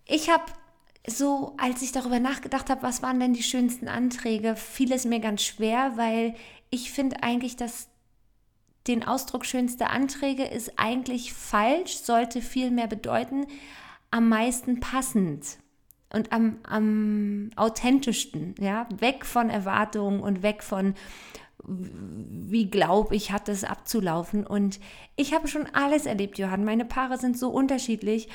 Ich 0.08 0.30
habe 0.30 0.44
so, 1.06 1.54
als 1.58 1.82
ich 1.82 1.92
darüber 1.92 2.18
nachgedacht 2.18 2.70
habe, 2.70 2.82
was 2.82 3.02
waren 3.02 3.20
denn 3.20 3.34
die 3.34 3.42
schönsten 3.42 3.88
Anträge, 3.88 4.56
fiel 4.56 4.92
es 4.92 5.04
mir 5.04 5.20
ganz 5.20 5.42
schwer, 5.42 5.92
weil 5.96 6.34
ich 6.70 6.90
finde 6.90 7.22
eigentlich, 7.22 7.56
dass 7.56 7.88
den 8.86 9.06
Ausdruck 9.06 9.44
schönste 9.44 9.90
Anträge 9.90 10.44
ist 10.44 10.78
eigentlich 10.78 11.34
falsch, 11.34 11.98
sollte 11.98 12.40
viel 12.40 12.70
mehr 12.70 12.86
bedeuten, 12.86 13.46
am 14.10 14.30
meisten 14.30 14.80
passend 14.80 15.58
und 16.10 16.32
am, 16.32 16.58
am 16.62 17.50
authentischsten, 17.56 18.54
ja, 18.58 18.88
weg 18.98 19.26
von 19.26 19.50
Erwartungen 19.50 20.20
und 20.20 20.42
weg 20.42 20.62
von 20.62 20.94
wie 21.64 22.70
glaub 22.70 23.12
ich, 23.12 23.32
hat 23.32 23.48
es 23.48 23.64
abzulaufen. 23.64 24.46
Und 24.46 24.78
ich 25.16 25.34
habe 25.34 25.48
schon 25.48 25.66
alles 25.74 26.06
erlebt, 26.06 26.38
Johann. 26.38 26.64
Meine 26.64 26.84
Paare 26.84 27.18
sind 27.18 27.36
so 27.36 27.50
unterschiedlich. 27.50 28.28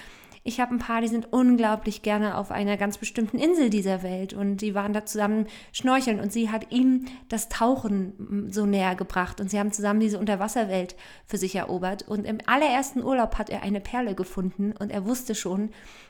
Ich 0.45 0.59
habe 0.59 0.75
ein 0.75 0.79
paar, 0.79 0.99
die 0.99 1.07
sind 1.07 1.31
unglaublich 1.31 2.01
gerne 2.01 2.37
auf 2.37 2.51
einer 2.51 2.75
ganz 2.75 2.97
bestimmten 2.97 3.37
Insel 3.37 3.69
dieser 3.69 4.03
Welt 4.03 4.33
und 4.33 4.57
die 4.57 4.75
waren 4.75 4.91
da 4.91 5.05
zusammen 5.05 5.47
schnorcheln 5.71 6.19
und 6.19 6.33
sie 6.33 6.49
hat 6.49 6.69
ihm 6.69 7.05
das 7.29 7.47
Tauchen 7.47 8.49
so 8.51 8.65
näher 8.65 8.95
gebracht 8.95 9.39
und 9.39 9.49
sie 9.49 9.57
haben 9.57 9.71
zusammen 9.71 10.01
diese 10.01 10.19
Unterwasserwelt 10.19 10.97
für 11.25 11.37
sich 11.37 11.55
erobert 11.55 12.07
und 12.09 12.25
im 12.25 12.39
allerersten 12.45 13.01
Urlaub 13.01 13.37
hat 13.37 13.49
er 13.49 13.63
eine 13.63 13.79
Perle 13.79 14.15
gefunden 14.15 14.73
und 14.77 14.91
er 14.91 15.05
wusste 15.05 15.33
schon, 15.33 15.69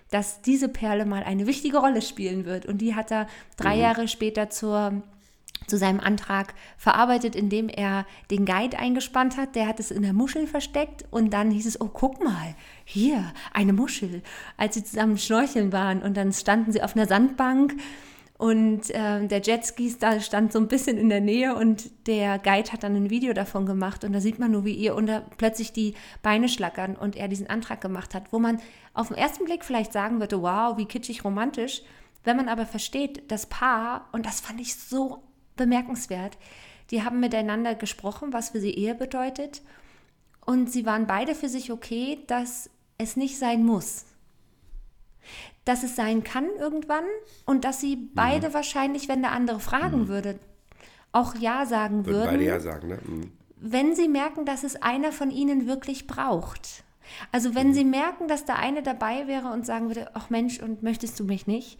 dass 0.10 0.42
diese 0.42 0.68
Perle 0.68 1.06
mal 1.06 1.24
eine 1.24 1.46
wichtige 1.46 1.78
Rolle 1.78 2.02
spielen 2.02 2.46
wird 2.46 2.66
und 2.66 2.80
die 2.80 2.96
hat 2.96 3.12
er 3.12 3.28
drei 3.56 3.76
mhm. 3.76 3.82
Jahre 3.82 4.08
später 4.08 4.50
zur 4.50 5.04
zu 5.68 5.78
seinem 5.78 6.00
Antrag 6.00 6.54
verarbeitet, 6.78 7.36
indem 7.36 7.70
er 7.70 8.06
den 8.32 8.46
Guide 8.46 8.78
eingespannt 8.78 9.38
hat. 9.38 9.56
Der 9.56 9.68
hat 9.68 9.80
es 9.80 9.92
in 9.92 10.04
der 10.04 10.14
Muschel 10.14 10.48
versteckt 10.48 11.06
und 11.12 11.34
dann 11.34 11.52
hieß 11.52 11.66
es, 11.66 11.82
oh, 11.82 11.90
guck 11.92 12.24
mal, 12.24 12.56
hier, 12.86 13.34
eine 13.54 13.74
Muschel. 13.74 14.22
Als 14.58 14.76
sie 14.76 14.84
zusammen 14.84 15.18
schnorcheln 15.18 15.72
waren 15.72 16.02
und 16.02 16.18
dann 16.18 16.32
standen 16.34 16.72
sie 16.72 16.82
auf 16.82 16.96
einer 16.96 17.08
Sandbank 17.08 17.74
und 18.44 18.90
äh, 18.90 19.26
der 19.26 19.42
Jetski 19.42 19.90
stand 20.20 20.52
so 20.52 20.60
ein 20.60 20.68
bisschen 20.68 20.98
in 20.98 21.08
der 21.08 21.22
Nähe 21.22 21.56
und 21.56 21.90
der 22.08 22.40
Guide 22.40 22.74
hat 22.74 22.84
dann 22.84 22.94
ein 22.94 23.10
Video 23.10 23.32
davon 23.32 23.66
gemacht 23.66 24.04
und 24.04 24.12
da 24.12 24.20
sieht 24.20 24.38
man 24.38 24.52
nur, 24.52 24.66
wie 24.66 24.74
ihr 24.74 24.96
unter 24.96 25.22
plötzlich 25.38 25.72
die 25.72 25.94
Beine 26.22 26.50
schlackern 26.50 26.98
und 26.98 27.16
er 27.16 27.30
diesen 27.30 27.50
Antrag 27.50 27.80
gemacht 27.80 28.14
hat, 28.14 28.34
wo 28.34 28.40
man 28.40 28.60
auf 28.94 29.08
den 29.08 29.18
ersten 29.18 29.46
Blick 29.46 29.64
vielleicht 29.64 29.94
sagen 29.94 30.20
würde, 30.20 30.42
wow, 30.42 30.78
wie 30.78 30.86
kitschig 30.86 31.24
romantisch. 31.24 31.84
Wenn 32.26 32.36
man 32.36 32.50
aber 32.50 32.66
versteht, 32.66 33.32
das 33.32 33.46
Paar, 33.46 34.10
und 34.12 34.26
das 34.26 34.42
fand 34.42 34.60
ich 34.60 34.76
so 34.76 35.24
bemerkenswert. 35.56 36.38
Die 36.92 37.04
haben 37.04 37.20
miteinander 37.20 37.76
gesprochen, 37.76 38.34
was 38.34 38.50
für 38.50 38.60
sie 38.60 38.74
Ehe 38.74 38.96
bedeutet. 38.96 39.62
Und 40.46 40.72
sie 40.72 40.86
waren 40.86 41.08
beide 41.08 41.36
für 41.36 41.50
sich 41.50 41.72
okay, 41.72 42.20
dass 42.28 42.70
es 42.98 43.16
nicht 43.16 43.38
sein 43.38 43.66
muss. 43.66 44.06
Dass 45.66 45.84
es 45.84 45.96
sein 45.96 46.24
kann 46.24 46.48
irgendwann 46.60 47.06
und 47.46 47.64
dass 47.64 47.80
sie 47.80 47.96
beide 47.96 48.50
mhm. 48.50 48.54
wahrscheinlich, 48.54 49.08
wenn 49.08 49.22
der 49.22 49.32
andere 49.32 49.60
fragen 49.60 50.02
mhm. 50.02 50.08
würde, 50.10 50.40
auch 51.14 51.36
Ja 51.36 51.66
sagen 51.66 52.06
würden. 52.06 52.32
Beide 52.32 52.44
Ja 52.44 52.60
sagen, 52.60 52.88
ne? 52.90 53.00
Mhm. 53.06 53.32
Wenn 53.66 53.96
sie 53.96 54.10
merken, 54.10 54.46
dass 54.46 54.66
es 54.66 54.82
einer 54.82 55.14
von 55.14 55.32
ihnen 55.32 55.68
wirklich 55.68 56.06
braucht. 56.06 56.84
Also 57.32 57.56
wenn 57.56 57.70
mhm. 57.70 57.74
sie 57.74 57.86
merken, 57.86 58.28
dass 58.28 58.44
der 58.44 58.60
eine 58.60 58.84
dabei 58.84 59.28
wäre 59.28 59.48
und 59.48 59.66
sagen 59.66 59.88
würde, 59.88 60.12
ach 60.16 60.30
Mensch, 60.30 60.60
und 60.60 60.84
möchtest 60.84 61.20
du 61.20 61.24
mich 61.24 61.48
nicht, 61.48 61.80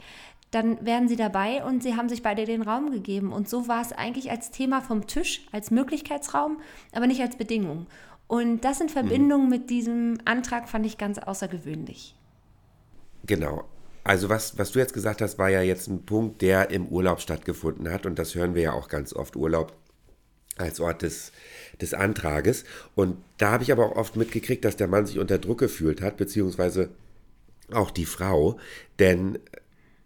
dann 0.54 0.86
wären 0.86 1.08
sie 1.08 1.16
dabei 1.16 1.64
und 1.64 1.82
sie 1.82 1.96
haben 1.96 2.10
sich 2.10 2.22
beide 2.22 2.46
den 2.46 2.62
Raum 2.62 2.92
gegeben. 2.92 3.34
Und 3.34 3.50
so 3.50 3.68
war 3.68 3.82
es 3.82 3.92
eigentlich 3.92 4.30
als 4.30 4.52
Thema 4.52 4.82
vom 4.82 5.08
Tisch, 5.08 5.46
als 5.52 5.72
Möglichkeitsraum, 5.72 6.62
aber 6.92 7.08
nicht 7.08 7.22
als 7.22 7.38
Bedingung. 7.38 7.88
Und 8.28 8.62
das 8.62 8.80
in 8.80 8.90
Verbindung 8.90 9.46
mhm. 9.46 9.50
mit 9.50 9.70
diesem 9.70 10.20
Antrag 10.26 10.70
fand 10.70 10.86
ich 10.86 10.98
ganz 10.98 11.18
außergewöhnlich. 11.18 12.16
Genau. 13.26 13.64
Also 14.04 14.30
was, 14.30 14.58
was 14.58 14.72
du 14.72 14.80
jetzt 14.80 14.94
gesagt 14.94 15.22
hast, 15.22 15.40
war 15.40 15.50
ja 15.50 15.62
jetzt 15.62 15.88
ein 15.88 16.06
Punkt, 16.06 16.42
der 16.42 16.70
im 16.70 16.88
Urlaub 16.88 17.22
stattgefunden 17.22 17.90
hat. 17.90 18.06
Und 18.06 18.20
das 18.20 18.36
hören 18.36 18.54
wir 18.54 18.62
ja 18.62 18.74
auch 18.74 18.90
ganz 18.90 19.14
oft. 19.14 19.36
Urlaub 19.36 19.74
als 20.58 20.80
Ort 20.80 21.02
des, 21.02 21.32
des 21.82 21.94
Antrages. 21.94 22.64
Und 22.96 23.18
da 23.38 23.52
habe 23.52 23.64
ich 23.64 23.72
aber 23.72 23.86
auch 23.86 23.96
oft 23.96 24.16
mitgekriegt, 24.16 24.66
dass 24.66 24.76
der 24.76 24.88
Mann 24.88 25.06
sich 25.06 25.20
unter 25.20 25.40
Druck 25.40 25.60
gefühlt 25.60 26.02
hat, 26.02 26.18
beziehungsweise 26.18 26.90
auch 27.72 27.92
die 27.92 28.06
Frau. 28.06 28.58
Denn 29.00 29.40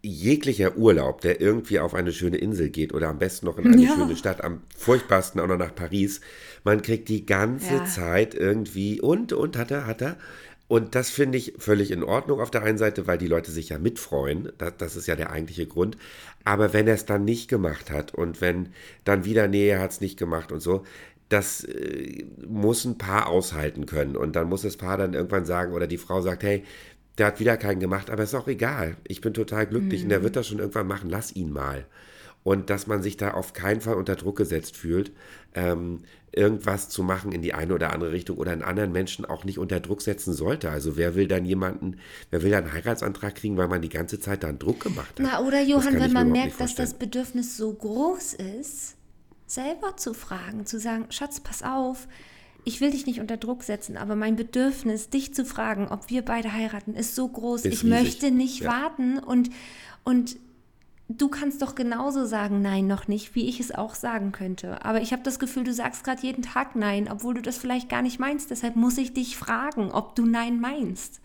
jeglicher 0.07 0.77
Urlaub, 0.77 1.21
der 1.21 1.41
irgendwie 1.41 1.79
auf 1.79 1.93
eine 1.93 2.11
schöne 2.11 2.37
Insel 2.37 2.69
geht 2.69 2.93
oder 2.93 3.09
am 3.09 3.19
besten 3.19 3.45
noch 3.45 3.57
in 3.57 3.67
eine 3.67 3.81
ja. 3.81 3.95
schöne 3.95 4.15
Stadt, 4.15 4.43
am 4.43 4.61
furchtbarsten 4.75 5.41
auch 5.41 5.47
noch 5.47 5.57
nach 5.57 5.75
Paris, 5.75 6.21
man 6.63 6.81
kriegt 6.81 7.09
die 7.09 7.25
ganze 7.25 7.75
ja. 7.75 7.85
Zeit 7.85 8.33
irgendwie 8.33 8.99
und, 9.01 9.33
und 9.33 9.57
hat 9.57 9.71
er, 9.71 9.85
hat 9.85 10.01
er. 10.01 10.17
Und 10.67 10.95
das 10.95 11.09
finde 11.09 11.37
ich 11.37 11.53
völlig 11.57 11.91
in 11.91 12.03
Ordnung 12.03 12.41
auf 12.41 12.51
der 12.51 12.63
einen 12.63 12.77
Seite, 12.77 13.07
weil 13.07 13.17
die 13.17 13.27
Leute 13.27 13.51
sich 13.51 13.69
ja 13.69 13.77
mitfreuen. 13.77 14.51
Das, 14.57 14.73
das 14.77 14.95
ist 14.97 15.07
ja 15.07 15.15
der 15.15 15.31
eigentliche 15.31 15.65
Grund. 15.65 15.97
Aber 16.43 16.73
wenn 16.73 16.87
er 16.87 16.95
es 16.95 17.05
dann 17.05 17.23
nicht 17.23 17.47
gemacht 17.47 17.89
hat 17.89 18.13
und 18.13 18.41
wenn 18.41 18.69
dann 19.05 19.23
wieder, 19.23 19.47
nee, 19.47 19.69
er 19.69 19.79
hat 19.79 19.91
es 19.91 20.01
nicht 20.01 20.19
gemacht 20.19 20.51
und 20.51 20.59
so, 20.59 20.83
das 21.29 21.63
äh, 21.63 22.25
muss 22.47 22.85
ein 22.85 22.97
Paar 22.97 23.27
aushalten 23.27 23.85
können. 23.85 24.17
Und 24.17 24.35
dann 24.35 24.49
muss 24.49 24.61
das 24.61 24.77
Paar 24.77 24.97
dann 24.97 25.13
irgendwann 25.13 25.45
sagen, 25.45 25.73
oder 25.73 25.87
die 25.87 25.97
Frau 25.97 26.21
sagt, 26.21 26.43
hey, 26.43 26.63
der 27.17 27.27
hat 27.27 27.39
wieder 27.39 27.57
keinen 27.57 27.79
gemacht, 27.79 28.09
aber 28.09 28.23
ist 28.23 28.35
auch 28.35 28.47
egal. 28.47 28.97
Ich 29.07 29.21
bin 29.21 29.33
total 29.33 29.65
glücklich 29.65 30.01
mhm. 30.01 30.05
und 30.05 30.09
der 30.09 30.23
wird 30.23 30.35
das 30.35 30.47
schon 30.47 30.59
irgendwann 30.59 30.87
machen. 30.87 31.09
Lass 31.09 31.35
ihn 31.35 31.51
mal. 31.51 31.85
Und 32.43 32.69
dass 32.69 32.87
man 32.87 33.03
sich 33.03 33.17
da 33.17 33.31
auf 33.31 33.53
keinen 33.53 33.81
Fall 33.81 33.95
unter 33.95 34.15
Druck 34.15 34.37
gesetzt 34.37 34.77
fühlt, 34.77 35.11
ähm, 35.53 36.03
irgendwas 36.31 36.87
zu 36.87 37.03
machen 37.03 37.31
in 37.31 37.41
die 37.41 37.53
eine 37.53 37.73
oder 37.73 37.91
andere 37.91 38.11
Richtung 38.11 38.37
oder 38.37 38.51
einen 38.51 38.61
anderen 38.61 38.91
Menschen 38.91 39.25
auch 39.25 39.43
nicht 39.43 39.57
unter 39.57 39.79
Druck 39.79 40.01
setzen 40.01 40.33
sollte. 40.33 40.69
Also 40.69 40.95
wer 40.95 41.15
will 41.15 41.27
dann 41.27 41.45
jemanden, 41.45 41.97
wer 42.29 42.43
will 42.43 42.51
dann 42.51 42.65
einen 42.65 42.73
Heiratsantrag 42.73 43.35
kriegen, 43.35 43.57
weil 43.57 43.67
man 43.67 43.81
die 43.81 43.89
ganze 43.89 44.19
Zeit 44.19 44.43
dann 44.43 44.59
Druck 44.59 44.81
gemacht 44.81 45.19
hat? 45.19 45.19
Na, 45.19 45.41
oder 45.41 45.61
Johann, 45.61 45.99
wenn 45.99 46.13
man 46.13 46.31
merkt, 46.31 46.61
dass 46.61 46.75
das 46.75 46.93
Bedürfnis 46.93 47.57
so 47.57 47.73
groß 47.73 48.35
ist, 48.35 48.95
selber 49.47 49.97
zu 49.97 50.13
fragen, 50.13 50.65
zu 50.65 50.79
sagen, 50.79 51.07
Schatz, 51.09 51.39
pass 51.39 51.63
auf, 51.63 52.07
ich 52.67 52.81
will 52.81 52.91
dich 52.91 53.05
nicht 53.05 53.21
unter 53.21 53.37
Druck 53.37 53.63
setzen, 53.63 53.95
aber 53.95 54.17
mein 54.17 54.35
Bedürfnis, 54.35 55.09
dich 55.09 55.33
zu 55.33 55.45
fragen, 55.45 55.87
ob 55.87 56.09
wir 56.09 56.21
beide 56.23 56.51
heiraten, 56.51 56.95
ist 56.95 57.15
so 57.15 57.25
groß. 57.25 57.61
Ist 57.61 57.65
ich 57.65 57.83
riesig. 57.83 57.89
möchte 57.89 58.31
nicht 58.31 58.59
ja. 58.59 58.69
warten 58.69 59.19
und, 59.19 59.49
und 60.03 60.35
du 61.07 61.29
kannst 61.29 61.61
doch 61.61 61.75
genauso 61.75 62.25
sagen, 62.25 62.61
nein, 62.61 62.85
noch 62.85 63.07
nicht, 63.07 63.35
wie 63.35 63.47
ich 63.47 63.61
es 63.61 63.73
auch 63.73 63.95
sagen 63.95 64.33
könnte. 64.33 64.83
Aber 64.83 65.01
ich 65.01 65.13
habe 65.13 65.23
das 65.23 65.39
Gefühl, 65.39 65.63
du 65.63 65.73
sagst 65.73 66.03
gerade 66.03 66.21
jeden 66.21 66.41
Tag 66.41 66.75
nein, 66.75 67.07
obwohl 67.09 67.35
du 67.35 67.41
das 67.41 67.57
vielleicht 67.57 67.87
gar 67.87 68.01
nicht 68.01 68.19
meinst. 68.19 68.51
Deshalb 68.51 68.75
muss 68.75 68.97
ich 68.97 69.13
dich 69.13 69.37
fragen, 69.37 69.89
ob 69.89 70.15
du 70.15 70.25
nein 70.25 70.59
meinst. 70.59 71.21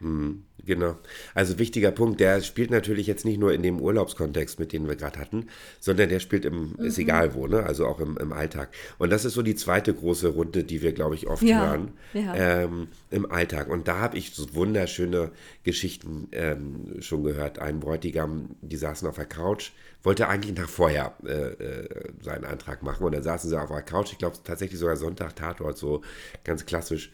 Mhm. 0.00 0.44
Genau. 0.68 0.98
Also 1.34 1.58
wichtiger 1.58 1.90
Punkt, 1.92 2.20
der 2.20 2.42
spielt 2.42 2.70
natürlich 2.70 3.06
jetzt 3.06 3.24
nicht 3.24 3.40
nur 3.40 3.54
in 3.54 3.62
dem 3.62 3.80
Urlaubskontext, 3.80 4.60
mit 4.60 4.74
dem 4.74 4.86
wir 4.86 4.96
gerade 4.96 5.18
hatten, 5.18 5.46
sondern 5.80 6.10
der 6.10 6.20
spielt 6.20 6.44
im, 6.44 6.74
mhm. 6.76 6.84
ist 6.84 6.98
egal 6.98 7.32
wo, 7.32 7.46
ne? 7.46 7.62
also 7.62 7.86
auch 7.86 8.00
im, 8.00 8.18
im 8.18 8.34
Alltag. 8.34 8.68
Und 8.98 9.08
das 9.08 9.24
ist 9.24 9.32
so 9.32 9.40
die 9.40 9.54
zweite 9.54 9.94
große 9.94 10.28
Runde, 10.28 10.64
die 10.64 10.82
wir, 10.82 10.92
glaube 10.92 11.14
ich, 11.14 11.26
oft 11.26 11.42
ja. 11.42 11.70
hören 11.70 11.92
ja. 12.12 12.34
Ähm, 12.34 12.88
im 13.10 13.32
Alltag. 13.32 13.70
Und 13.70 13.88
da 13.88 13.98
habe 13.98 14.18
ich 14.18 14.34
so 14.34 14.54
wunderschöne 14.54 15.30
Geschichten 15.64 16.28
ähm, 16.32 17.00
schon 17.00 17.24
gehört. 17.24 17.60
Ein 17.60 17.80
Bräutigam, 17.80 18.50
die 18.60 18.76
saßen 18.76 19.08
auf 19.08 19.16
der 19.16 19.24
Couch, 19.24 19.70
wollte 20.02 20.28
eigentlich 20.28 20.54
nach 20.54 20.68
vorher 20.68 21.14
äh, 21.24 21.32
äh, 21.32 22.12
seinen 22.20 22.44
Antrag 22.44 22.82
machen 22.82 23.04
und 23.06 23.12
dann 23.12 23.22
saßen 23.22 23.48
sie 23.48 23.58
auf 23.58 23.70
der 23.70 23.80
Couch, 23.80 24.12
ich 24.12 24.18
glaube 24.18 24.36
tatsächlich 24.44 24.78
sogar 24.78 24.96
Sonntag, 24.96 25.34
Tatort, 25.34 25.78
so 25.78 26.02
ganz 26.44 26.66
klassisch 26.66 27.10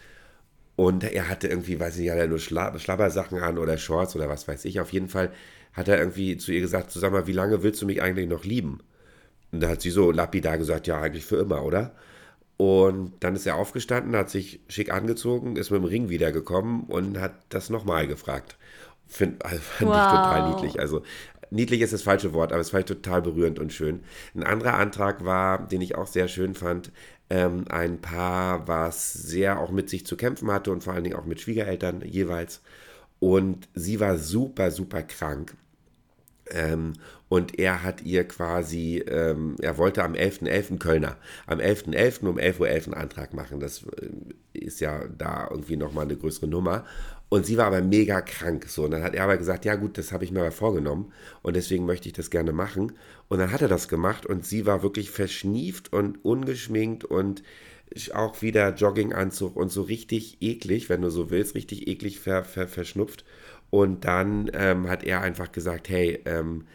und 0.77 1.05
er 1.05 1.29
hatte 1.29 1.49
irgendwie, 1.49 1.79
weiß 1.79 1.95
ich 1.95 2.03
nicht, 2.03 2.11
hat 2.11 2.19
er 2.19 2.27
nur 2.27 2.39
Schla 2.39 2.77
Schlabbersachen 2.79 3.39
an 3.39 3.59
oder 3.59 3.79
Shorts 3.79 4.17
oder 4.17 4.29
was 4.29 4.49
weiß 4.49 4.65
ich. 4.65 4.81
Auf 4.81 4.93
jeden 4.93 5.09
Fall 5.09 5.31
hat 5.73 5.89
er 5.89 5.99
irgendwie 5.99 6.37
zu 6.37 6.53
ihr 6.53 6.61
gesagt, 6.61 6.91
sag 6.91 7.13
mal, 7.13 7.27
wie 7.27 7.33
lange 7.33 7.63
willst 7.63 7.83
du 7.83 7.87
mich 7.87 8.03
eigentlich 8.03 8.29
noch 8.29 8.45
lieben? 8.45 8.81
Und 9.53 9.61
da 9.61 9.69
hat 9.69 9.83
sie 9.83 9.91
so 9.91 10.11
lapidar 10.11 10.59
gesagt, 10.59 10.87
ja, 10.87 11.01
eigentlich 11.01 11.25
für 11.25 11.37
immer, 11.37 11.63
oder? 11.65 11.95
Und 12.57 13.13
dann 13.21 13.35
ist 13.35 13.47
er 13.47 13.57
aufgestanden, 13.57 14.17
hat 14.17 14.31
sich 14.31 14.61
schick 14.69 14.93
angezogen, 14.93 15.57
ist 15.57 15.71
mit 15.71 15.81
dem 15.81 15.85
Ring 15.85 16.09
wiedergekommen 16.09 16.85
und 16.85 17.21
hat 17.21 17.35
das 17.49 17.71
nochmal 17.71 18.07
gefragt. 18.07 18.57
Find, 19.07 19.45
also 19.45 19.59
fand 19.59 19.91
wow. 19.91 19.97
ich 19.97 20.11
total 20.11 20.51
niedlich. 20.51 20.81
Also 20.81 21.03
niedlich 21.55 21.81
ist 21.81 21.93
das 21.93 22.03
falsche 22.03 22.33
Wort, 22.33 22.53
aber 22.53 22.61
es 22.61 22.73
ich 22.73 22.85
total 22.85 23.23
berührend 23.23 23.59
und 23.59 23.73
schön. 23.73 24.01
Ein 24.35 24.43
anderer 24.43 24.75
Antrag 24.75 25.25
war, 25.25 25.67
den 25.67 25.81
ich 25.81 25.95
auch 25.95 26.07
sehr 26.07 26.29
schön 26.29 26.55
fand, 26.55 26.93
ähm, 27.31 27.65
ein 27.69 28.01
Paar, 28.01 28.69
was 28.69 29.13
sehr 29.13 29.59
auch 29.61 29.71
mit 29.71 29.89
sich 29.89 30.05
zu 30.07 30.17
kämpfen 30.17 30.51
hatte 30.51 30.71
und 30.73 30.85
vor 30.85 30.93
allen 30.93 31.05
Dingen 31.05 31.17
auch 31.17 31.25
mit 31.25 31.41
Schwiegereltern 31.41 32.03
jeweils. 32.03 32.61
Und 33.21 33.69
sie 33.75 34.01
war 34.01 34.19
super, 34.19 34.71
super 34.71 35.03
krank. 35.03 35.55
Ähm, 36.51 36.95
und 37.29 37.59
er 37.59 37.83
hat 37.83 38.03
ihr 38.03 38.29
quasi, 38.29 38.99
ähm, 39.09 39.57
er 39.61 39.79
wollte 39.79 40.05
am 40.05 40.13
11.11. 40.13 40.47
.11. 40.47 40.79
Kölner, 40.79 41.17
am 41.47 41.59
11.11. 41.59 41.95
.11. 41.95 42.29
um 42.29 42.39
11.11 42.39 42.61
Uhr 42.61 42.69
einen 42.69 42.95
Antrag 42.95 43.33
machen. 43.35 43.61
Das 43.61 43.85
äh, 43.85 44.59
ist 44.59 44.81
ja 44.81 45.05
da 45.07 45.49
irgendwie 45.51 45.77
nochmal 45.77 46.05
eine 46.05 46.17
größere 46.17 46.47
Nummer. 46.47 46.85
Und 47.35 47.45
sie 47.45 47.57
war 47.57 47.67
aber 47.67 47.83
mega 47.83 48.21
krank. 48.21 48.67
So. 48.69 48.85
Und 48.85 48.93
dann 48.93 49.03
hat 49.03 49.17
er 49.17 49.25
aber 49.25 49.37
gesagt, 49.37 49.65
ja 49.65 49.75
gut, 49.75 49.99
das 49.99 50.13
habe 50.13 50.23
ich 50.23 50.31
mir 50.31 50.39
aber 50.39 50.53
vorgenommen 50.53 51.13
und 51.43 51.57
deswegen 51.57 51.85
möchte 51.85 52.07
ich 52.07 52.13
das 52.13 52.31
gerne 52.31 52.53
machen. 52.53 52.93
Und 53.27 53.41
dann 53.41 53.51
hat 53.51 53.61
er 53.61 53.67
das 53.67 53.89
gemacht 53.89 54.25
und 54.25 54.47
sie 54.47 54.67
war 54.67 54.85
wirklich 54.85 55.11
verschnieft 55.11 55.93
und 55.93 56.25
ungeschminkt 56.25 57.05
und 57.05 57.43
auch 58.13 58.41
wieder 58.41 58.73
Jogginganzug 58.73 59.57
und 59.57 59.71
so 59.71 59.83
richtig 59.83 60.43
eklig, 60.43 60.89
wenn 60.89 61.03
du 61.03 61.11
so 61.11 61.29
willst, 61.31 61.57
richtig 61.57 61.89
eklig 61.89 62.21
ver, 62.21 62.45
ver, 62.45 62.69
verschnupft. 62.69 63.25
Und 63.69 64.05
dann 64.05 64.49
ähm, 64.55 64.89
hat 64.89 65.03
er 65.03 65.21
einfach 65.21 65.51
gesagt, 65.51 65.89
hey, 65.89 66.21
ähm, 66.27 66.69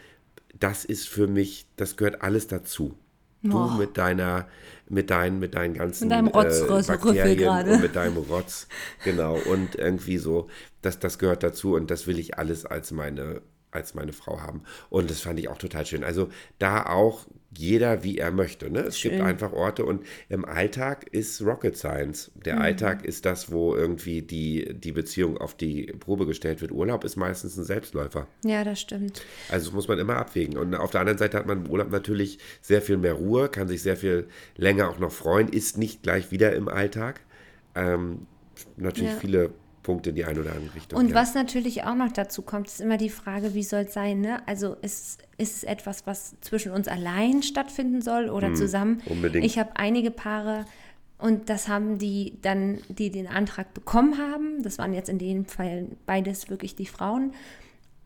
das 0.60 0.84
ist 0.84 1.08
für 1.08 1.28
mich, 1.28 1.68
das 1.78 1.96
gehört 1.96 2.22
alles 2.22 2.48
dazu. 2.48 2.98
Du 3.42 3.52
Boah. 3.52 3.78
mit 3.78 3.98
deiner, 3.98 4.48
mit 4.90 5.10
deinen, 5.10 5.40
mit 5.40 5.56
deinen 5.56 5.74
ganzen 5.74 6.08
Mit 6.08 6.12
deinem 6.12 6.28
Rotz- 6.28 6.62
äh, 6.62 6.98
Bakterien 6.98 7.70
und 7.70 7.82
mit 7.82 7.96
deinem 7.96 8.18
Rotz, 8.18 8.68
genau. 9.04 9.36
Und 9.36 9.76
irgendwie 9.76 10.18
so, 10.18 10.50
das, 10.82 11.00
das 11.00 11.20
gehört 11.20 11.44
dazu 11.44 11.76
und 11.76 11.90
das 11.90 12.06
will 12.08 12.20
ich 12.20 12.38
alles 12.38 12.66
als 12.66 12.92
meine, 12.92 13.42
als 13.72 13.94
meine 13.94 14.14
Frau 14.14 14.42
haben. 14.42 14.64
Und 14.90 15.10
das 15.10 15.22
fand 15.22 15.40
ich 15.40 15.48
auch 15.50 15.58
total 15.58 15.86
schön. 15.86 16.04
Also 16.04 16.30
da 16.58 16.86
auch 16.88 17.28
jeder, 17.56 18.04
wie 18.04 18.18
er 18.20 18.32
möchte. 18.32 18.70
Ne? 18.70 18.82
Es 18.82 19.02
gibt 19.02 19.16
Schön. 19.16 19.24
einfach 19.26 19.54
Orte 19.54 19.84
und 19.84 20.06
im 20.30 20.46
Alltag 20.46 21.08
ist 21.12 21.42
Rocket 21.42 21.76
Science. 21.76 22.32
Der 22.36 22.56
Mhm. 22.58 22.62
Alltag 22.62 23.04
ist 23.06 23.26
das, 23.26 23.52
wo 23.52 23.76
irgendwie 23.76 24.22
die, 24.22 24.76
die 24.76 24.92
Beziehung 24.92 25.38
auf 25.40 25.56
die 25.58 25.88
Probe 26.00 26.28
gestellt 26.28 26.62
wird. 26.62 26.72
Urlaub 26.72 27.04
ist 27.04 27.16
meistens 27.16 27.58
ein 27.58 27.64
Selbstläufer. 27.64 28.28
Ja, 28.46 28.64
das 28.64 28.80
stimmt. 28.80 29.24
Also 29.50 29.66
das 29.66 29.74
muss 29.74 29.88
man 29.88 29.98
immer 29.98 30.18
abwägen. 30.18 30.58
Und 30.60 30.76
auf 30.76 30.92
der 30.92 31.02
anderen 31.02 31.18
Seite 31.18 31.38
hat 31.38 31.48
man 31.48 31.66
im 31.66 31.72
Urlaub 31.72 31.90
natürlich 31.90 32.38
sehr 32.62 32.84
viel 32.84 32.98
mehr 32.98 33.14
Ruhe, 33.14 33.50
kann 33.50 33.68
sich 33.68 33.82
sehr 33.82 33.98
viel 33.98 34.28
länger 34.56 34.88
auch 34.90 35.00
noch 35.00 35.12
freuen, 35.12 35.48
ist 35.48 35.78
nicht 35.78 36.04
gleich 36.04 36.32
wieder 36.32 36.54
im 36.56 36.68
Alltag. 36.68 37.22
Ähm, 37.74 38.28
natürlich 38.78 39.12
Ja. 39.14 39.18
viele 39.20 39.50
Punkte 39.90 40.12
in 40.12 40.16
die 40.18 40.26
eine 40.26 40.40
oder 40.40 40.54
andere 40.54 40.76
Richtung. 40.76 41.00
Und 41.00 41.10
ja. 41.10 41.16
was 41.16 41.34
natürlich 41.34 41.84
auch 41.84 41.96
noch 41.96 42.12
dazu 42.12 42.44
kommt, 42.44 42.68
ist 42.68 42.80
immer 42.80 42.98
die 42.98 43.10
Frage, 43.10 43.56
wie 43.56 43.64
soll 43.64 43.82
es 43.82 43.94
sein, 43.94 44.22
ne? 44.22 44.48
Also 44.48 44.76
ist, 44.84 45.20
ist 45.40 45.58
es 45.58 45.64
etwas, 45.64 46.06
was 46.06 46.36
zwischen 46.42 46.72
uns 46.72 46.88
allein 46.88 47.42
stattfinden 47.42 48.04
soll 48.04 48.30
oder 48.30 48.54
zusammen? 48.54 49.02
Hm, 49.06 49.14
unbedingt. 49.14 49.44
Ich 49.44 49.58
habe 49.58 49.72
einige 49.78 50.12
Paare 50.12 50.66
und 51.18 51.50
das 51.50 51.68
haben 51.68 51.98
die 51.98 52.38
dann, 52.44 52.82
die 52.88 53.10
den 53.10 53.26
Antrag 53.26 53.74
bekommen 53.74 54.20
haben, 54.20 54.62
das 54.62 54.78
waren 54.78 54.94
jetzt 54.94 55.10
in 55.10 55.18
dem 55.18 55.46
Fall 55.46 55.88
beides 56.06 56.52
wirklich 56.52 56.76
die 56.76 56.86
Frauen, 56.86 57.34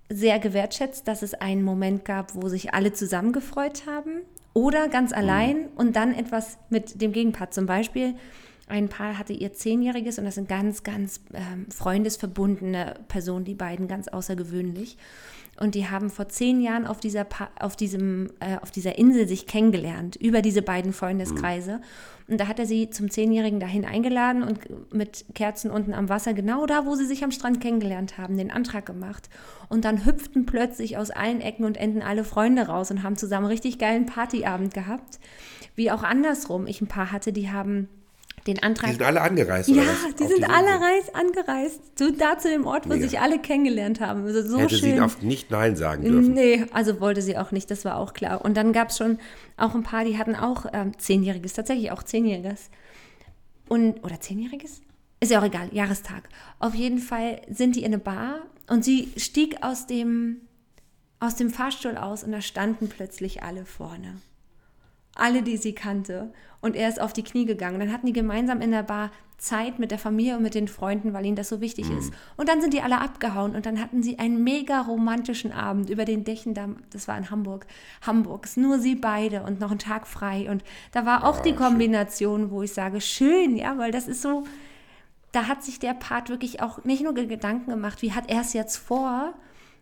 sehr 0.08 0.39
gewertschätzt, 0.39 1.06
dass 1.10 1.22
es 1.22 1.34
einen 1.34 1.63
Moment 1.63 2.06
gab, 2.06 2.34
wo 2.34 2.48
sich 2.48 2.74
alle 2.74 2.93
zusammen 2.93 3.34
gefreut 3.34 3.84
haben 3.88 4.22
oder 4.54 4.88
ganz 4.88 5.12
Hm. 5.12 5.17
allein 5.17 5.67
und 5.76 5.98
dann 5.98 6.13
etwas 6.13 6.58
mit 6.69 7.02
dem 7.02 7.12
Gegenpart. 7.12 7.54
Zum 7.54 7.65
Beispiel, 7.65 8.15
ein 8.67 8.89
Paar 8.89 9.17
hatte 9.17 9.34
ihr 9.34 9.54
Zehnjähriges 9.54 10.17
und 10.19 10.26
das 10.26 10.36
sind 10.36 10.47
ganz, 10.47 10.84
ganz 10.84 11.21
ähm, 11.34 11.67
freundesverbundene 11.69 12.95
Personen, 13.08 13.45
die 13.45 13.56
beiden 13.56 13.88
ganz 13.88 14.08
außergewöhnlich. 14.08 14.97
Und 15.60 15.76
die 15.76 15.88
haben 15.88 16.10
vor 16.10 16.30
zehn 16.30 16.62
Jahren 16.62 16.88
auf 16.88 16.99
dieser, 16.99 17.26
pa 17.26 17.49
auf 17.60 17.76
diesem, 17.76 18.32
äh, 18.39 18.58
auf 18.62 18.71
dieser 18.71 18.97
Insel 18.97 19.28
sich 19.28 19.45
kennengelernt, 19.45 20.15
über 20.15 20.41
diese 20.41 20.63
beiden 20.63 20.93
Freundeskreise. 20.93 21.80
Und 22.28 22.39
da 22.39 22.47
hat 22.47 22.58
er 22.58 22.65
sie 22.65 22.89
zum 22.89 23.12
Zehnjährigen 23.12 23.60
dahin 23.60 23.86
eingeladen 23.86 24.41
und 24.41 24.93
mit 24.93 25.26
Kerzen 25.36 25.69
unten 25.69 25.93
am 25.93 26.10
Wasser, 26.10 26.34
genau 26.34 26.65
da, 26.65 26.86
wo 26.86 26.95
sie 26.95 27.06
sich 27.06 27.23
am 27.23 27.32
Strand 27.32 27.62
kennengelernt 27.62 28.17
haben, 28.17 28.38
den 28.38 28.49
Antrag 28.49 28.86
gemacht. 28.86 29.30
Und 29.69 29.86
dann 29.86 30.06
hüpften 30.06 30.45
plötzlich 30.47 30.97
aus 30.97 31.12
allen 31.12 31.41
Ecken 31.41 31.65
und 31.65 31.78
Enden 31.78 32.02
alle 32.02 32.23
Freunde 32.23 32.63
raus 32.63 32.89
und 32.89 33.04
haben 33.04 33.17
zusammen 33.17 33.45
richtig 33.45 33.78
geilen 33.78 34.08
Partyabend 34.08 34.73
gehabt. 34.73 35.19
Wie 35.76 35.91
auch 35.91 36.02
andersrum. 36.02 36.65
Ich 36.65 36.82
ein 36.82 36.88
paar 36.88 37.12
hatte, 37.12 37.32
die 37.34 37.52
haben 37.52 37.89
den 38.47 38.62
Antrag. 38.62 38.89
die 38.91 38.95
sind 38.97 39.06
alle 39.06 39.21
angereist. 39.21 39.69
ja, 39.69 39.84
die 40.19 40.23
sind 40.27 40.38
diese 40.38 40.49
alle 40.49 40.82
reis 40.82 41.13
angereist. 41.13 41.97
So 41.97 42.12
da 42.12 42.38
zu 42.38 42.49
dem 42.49 42.65
Ort, 42.65 42.86
wo 42.86 42.93
Mega. 42.93 43.08
sich 43.08 43.19
alle 43.19 43.39
kennengelernt 43.39 43.99
haben. 43.99 44.25
Also 44.25 44.41
so 44.41 44.60
Hätte 44.60 44.77
schön. 44.77 44.95
sie 44.95 45.01
oft 45.01 45.23
nicht 45.23 45.51
Nein 45.51 45.75
sagen 45.75 46.03
dürfen. 46.03 46.34
Nee, 46.34 46.65
also 46.73 46.99
wollte 46.99 47.21
sie 47.21 47.38
auch 47.38 47.51
nicht, 47.51 47.71
das 47.71 47.86
war 47.86 47.97
auch 47.97 48.13
klar. 48.13 48.43
Und 48.43 48.56
dann 48.58 48.73
gab 48.73 48.89
es 48.89 48.97
schon 48.97 49.17
auch 49.58 49.75
ein 49.75 49.84
paar, 49.84 50.03
die 50.06 50.17
hatten 50.17 50.36
auch 50.36 50.65
ähm, 50.73 50.97
Zehnjähriges, 50.97 51.53
tatsächlich 51.53 51.91
auch 51.91 52.03
Zehnjähriges. 52.03 52.69
Und, 53.69 54.03
oder 54.03 54.19
Zehnjähriges? 54.19 54.82
Ist 55.19 55.32
ja 55.32 55.39
auch 55.39 55.45
egal, 55.45 55.69
Jahrestag. 55.71 56.27
Auf 56.60 56.75
jeden 56.75 56.99
Fall 56.99 57.41
sind 57.49 57.75
die 57.77 57.79
in 57.79 57.93
eine 57.93 57.97
Bar 57.97 58.41
und 58.67 58.84
sie 58.84 59.10
stieg 59.15 59.58
aus 59.62 59.88
dem, 59.88 60.41
aus 61.19 61.36
dem 61.36 61.49
Fahrstuhl 61.49 61.95
aus 61.95 62.23
und 62.23 62.34
da 62.34 62.41
standen 62.41 62.89
plötzlich 62.89 63.41
alle 63.41 63.65
vorne. 63.65 64.17
Alle, 65.15 65.43
die 65.43 65.58
sie 65.58 65.73
kannte. 65.73 66.34
Und 66.63 66.78
er 66.78 66.88
ist 66.88 67.02
auf 67.02 67.12
die 67.12 67.23
Knie 67.23 67.45
gegangen. 67.45 67.78
Dann 67.82 67.91
hatten 67.91 68.08
die 68.08 68.13
gemeinsam 68.13 68.62
in 68.62 68.71
der 68.71 68.84
Bar 68.84 69.12
Zeit 69.38 69.80
mit 69.80 69.91
der 69.91 69.99
Familie 69.99 70.38
und 70.38 70.43
mit 70.43 70.56
den 70.56 70.69
Freunden, 70.69 71.12
weil 71.12 71.26
ihnen 71.26 71.36
das 71.36 71.49
so 71.49 71.60
wichtig 71.60 71.91
ist. 71.91 72.13
Und 72.38 72.47
dann 72.47 72.62
sind 72.62 72.73
die 72.73 72.80
alle 72.80 73.02
abgehauen 73.02 73.54
und 73.54 73.65
dann 73.65 73.82
hatten 73.82 74.02
sie 74.02 74.17
einen 74.17 74.45
mega 74.45 74.80
romantischen 74.80 75.52
Abend 75.52 75.89
über 75.89 76.06
den 76.06 76.23
Dächen, 76.23 76.54
da, 76.54 76.69
das 76.89 77.10
war 77.10 77.17
in 77.17 77.30
Hamburg, 77.30 77.67
Hamburgs, 78.02 78.56
nur 78.56 78.80
sie 78.80 78.95
beide 78.95 79.43
und 79.43 79.60
noch 79.60 79.71
einen 79.71 79.80
Tag 79.80 80.08
frei. 80.08 80.49
Und 80.49 80.63
da 80.93 81.06
war 81.06 81.26
auch 81.26 81.41
die 81.41 81.54
Kombination, 81.54 82.49
wo 82.49 82.63
ich 82.63 82.71
sage, 82.71 83.02
schön, 83.02 83.58
ja, 83.58 83.78
weil 83.78 83.91
das 83.91 84.08
ist 84.08 84.21
so, 84.21 84.45
da 85.34 85.49
hat 85.49 85.63
sich 85.63 85.80
der 85.80 85.95
Part 85.95 86.30
wirklich 86.30 86.62
auch 86.62 86.86
nicht 86.86 87.04
nur 87.04 87.13
Gedanken 87.13 87.71
gemacht, 87.71 88.02
wie 88.02 88.13
hat 88.13 88.32
er 88.32 88.39
es 88.39 88.54
jetzt 88.54 88.78
vor, 88.78 89.34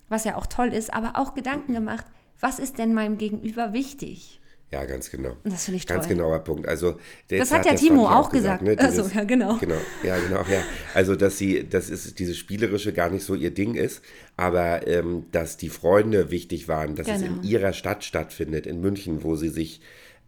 was 0.09 0.23
ja 0.23 0.35
auch 0.35 0.47
toll 0.47 0.73
ist, 0.73 0.91
aber 0.91 1.11
auch 1.13 1.35
Gedanken 1.35 1.73
gemacht, 1.73 2.07
was 2.39 2.57
ist 2.57 2.79
denn 2.79 2.95
meinem 2.95 3.19
Gegenüber 3.19 3.71
wichtig? 3.71 4.40
Ja, 4.71 4.85
ganz 4.85 5.11
genau. 5.11 5.35
Das 5.43 5.65
finde 5.65 5.79
ich 5.79 5.85
Ganz 5.85 6.07
toll. 6.07 6.15
genauer 6.15 6.39
Punkt. 6.39 6.65
Also 6.67 6.97
Das 7.27 7.51
hat 7.51 7.65
ja 7.65 7.73
Timo 7.73 8.07
auch 8.07 8.29
gesagt. 8.31 8.61
ne? 8.63 8.77
Also, 8.79 9.03
ja, 9.13 9.25
genau. 9.25 9.57
Genau, 9.57 9.75
ja, 10.01 10.17
genau, 10.17 10.43
ja. 10.49 10.63
Also, 10.93 11.15
dass 11.17 11.37
sie, 11.37 11.67
das 11.69 11.89
ist 11.89 12.19
dieses 12.19 12.37
Spielerische 12.37 12.93
gar 12.93 13.09
nicht 13.09 13.25
so 13.25 13.35
ihr 13.35 13.51
Ding 13.51 13.75
ist, 13.75 14.01
aber 14.37 14.87
ähm, 14.87 15.25
dass 15.33 15.57
die 15.57 15.67
Freunde 15.69 16.31
wichtig 16.31 16.69
waren, 16.69 16.95
dass 16.95 17.07
es 17.09 17.21
Genau. 17.21 17.35
in 17.35 17.43
ihrer 17.43 17.73
Stadt 17.73 18.05
stattfindet, 18.05 18.65
in 18.65 18.79
München, 18.79 19.23
wo 19.23 19.35
sie 19.35 19.49
sich 19.49 19.81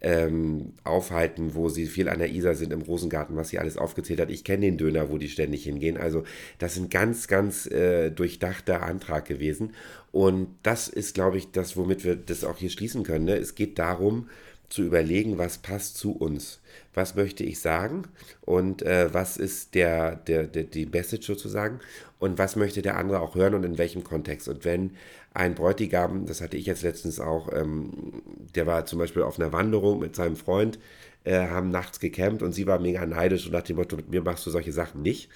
ähm, 0.04 0.74
aufhalten, 0.84 1.54
wo 1.54 1.70
sie 1.70 1.86
viel 1.86 2.10
an 2.10 2.18
der 2.18 2.30
Isar 2.30 2.54
sind, 2.54 2.74
im 2.74 2.82
Rosengarten, 2.82 3.36
was 3.36 3.48
sie 3.48 3.58
alles 3.58 3.78
aufgezählt 3.78 4.20
hat. 4.20 4.30
Ich 4.30 4.44
kenne 4.44 4.66
den 4.66 4.76
Döner, 4.76 5.08
wo 5.08 5.16
die 5.16 5.30
ständig 5.30 5.64
hingehen. 5.64 5.96
Also 5.96 6.24
das 6.58 6.74
ist 6.74 6.82
ein 6.82 6.90
ganz, 6.90 7.26
ganz 7.26 7.66
äh, 7.66 8.10
durchdachter 8.10 8.82
Antrag 8.82 9.24
gewesen. 9.24 9.72
Und 10.12 10.48
das 10.62 10.88
ist, 10.88 11.14
glaube 11.14 11.38
ich, 11.38 11.52
das, 11.52 11.78
womit 11.78 12.04
wir 12.04 12.16
das 12.16 12.44
auch 12.44 12.58
hier 12.58 12.68
schließen 12.68 13.02
können. 13.02 13.24
Ne? 13.24 13.36
Es 13.36 13.54
geht 13.54 13.78
darum, 13.78 14.28
zu 14.68 14.82
überlegen, 14.82 15.38
was 15.38 15.58
passt 15.58 15.96
zu 15.96 16.12
uns. 16.12 16.60
Was 16.92 17.14
möchte 17.14 17.44
ich 17.44 17.60
sagen 17.60 18.02
und 18.42 18.82
äh, 18.82 19.12
was 19.12 19.36
ist 19.36 19.74
der, 19.74 20.16
der, 20.16 20.44
der, 20.44 20.64
die 20.64 20.86
Message 20.86 21.26
sozusagen 21.26 21.80
und 22.18 22.38
was 22.38 22.56
möchte 22.56 22.82
der 22.82 22.96
andere 22.96 23.20
auch 23.20 23.34
hören 23.36 23.54
und 23.54 23.64
in 23.64 23.78
welchem 23.78 24.04
Kontext. 24.04 24.48
Und 24.48 24.64
wenn 24.64 24.90
ein 25.34 25.56
Bräutigam, 25.56 26.26
das 26.26 26.40
hatte 26.40 26.56
ich 26.56 26.66
jetzt 26.66 26.82
letztens 26.82 27.20
auch, 27.20 27.52
ähm, 27.52 28.22
der 28.54 28.66
war 28.66 28.86
zum 28.86 29.00
Beispiel 29.00 29.22
auf 29.22 29.38
einer 29.38 29.52
Wanderung 29.52 29.98
mit 29.98 30.14
seinem 30.14 30.36
Freund, 30.36 30.78
äh, 31.24 31.48
haben 31.48 31.70
nachts 31.70 31.98
gecampt 31.98 32.42
und 32.42 32.52
sie 32.52 32.66
war 32.66 32.78
mega 32.78 33.04
neidisch 33.04 33.46
und 33.46 33.52
nach 33.52 33.62
dem 33.62 33.76
Motto, 33.76 33.96
mit 33.96 34.08
mir 34.08 34.22
machst 34.22 34.46
du 34.46 34.50
solche 34.50 34.72
Sachen 34.72 35.02
nicht. 35.02 35.28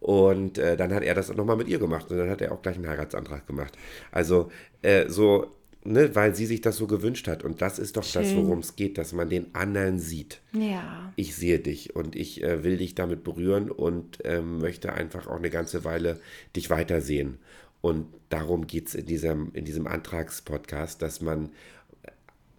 Und 0.00 0.58
äh, 0.58 0.76
dann 0.76 0.92
hat 0.92 1.04
er 1.04 1.14
das 1.14 1.34
nochmal 1.34 1.56
mit 1.56 1.68
ihr 1.68 1.78
gemacht 1.78 2.10
und 2.10 2.18
dann 2.18 2.28
hat 2.28 2.42
er 2.42 2.52
auch 2.52 2.60
gleich 2.60 2.76
einen 2.76 2.88
Heiratsantrag 2.88 3.46
gemacht. 3.46 3.76
Also 4.12 4.50
äh, 4.82 5.08
so, 5.08 5.52
ne, 5.84 6.14
weil 6.14 6.34
sie 6.34 6.46
sich 6.46 6.60
das 6.60 6.76
so 6.76 6.86
gewünscht 6.86 7.28
hat. 7.28 7.44
Und 7.44 7.62
das 7.62 7.78
ist 7.78 7.96
doch 7.96 8.02
das, 8.04 8.28
Schön. 8.28 8.36
worum 8.36 8.58
es 8.58 8.76
geht, 8.76 8.98
dass 8.98 9.12
man 9.12 9.30
den 9.30 9.54
anderen 9.54 9.98
sieht. 9.98 10.40
Ja. 10.52 11.12
Ich 11.16 11.34
sehe 11.34 11.58
dich 11.58 11.96
und 11.96 12.14
ich 12.14 12.42
äh, 12.42 12.62
will 12.62 12.76
dich 12.76 12.94
damit 12.94 13.24
berühren 13.24 13.70
und 13.70 14.18
ähm, 14.24 14.58
möchte 14.58 14.92
einfach 14.92 15.26
auch 15.28 15.36
eine 15.36 15.50
ganze 15.50 15.84
Weile 15.84 16.20
dich 16.54 16.68
weitersehen. 16.68 17.38
Und 17.86 18.08
darum 18.30 18.66
geht 18.66 18.88
es 18.88 18.96
in 18.96 19.06
diesem, 19.06 19.52
in 19.52 19.64
diesem 19.64 19.86
Antragspodcast, 19.86 21.00
dass 21.00 21.20
man 21.20 21.50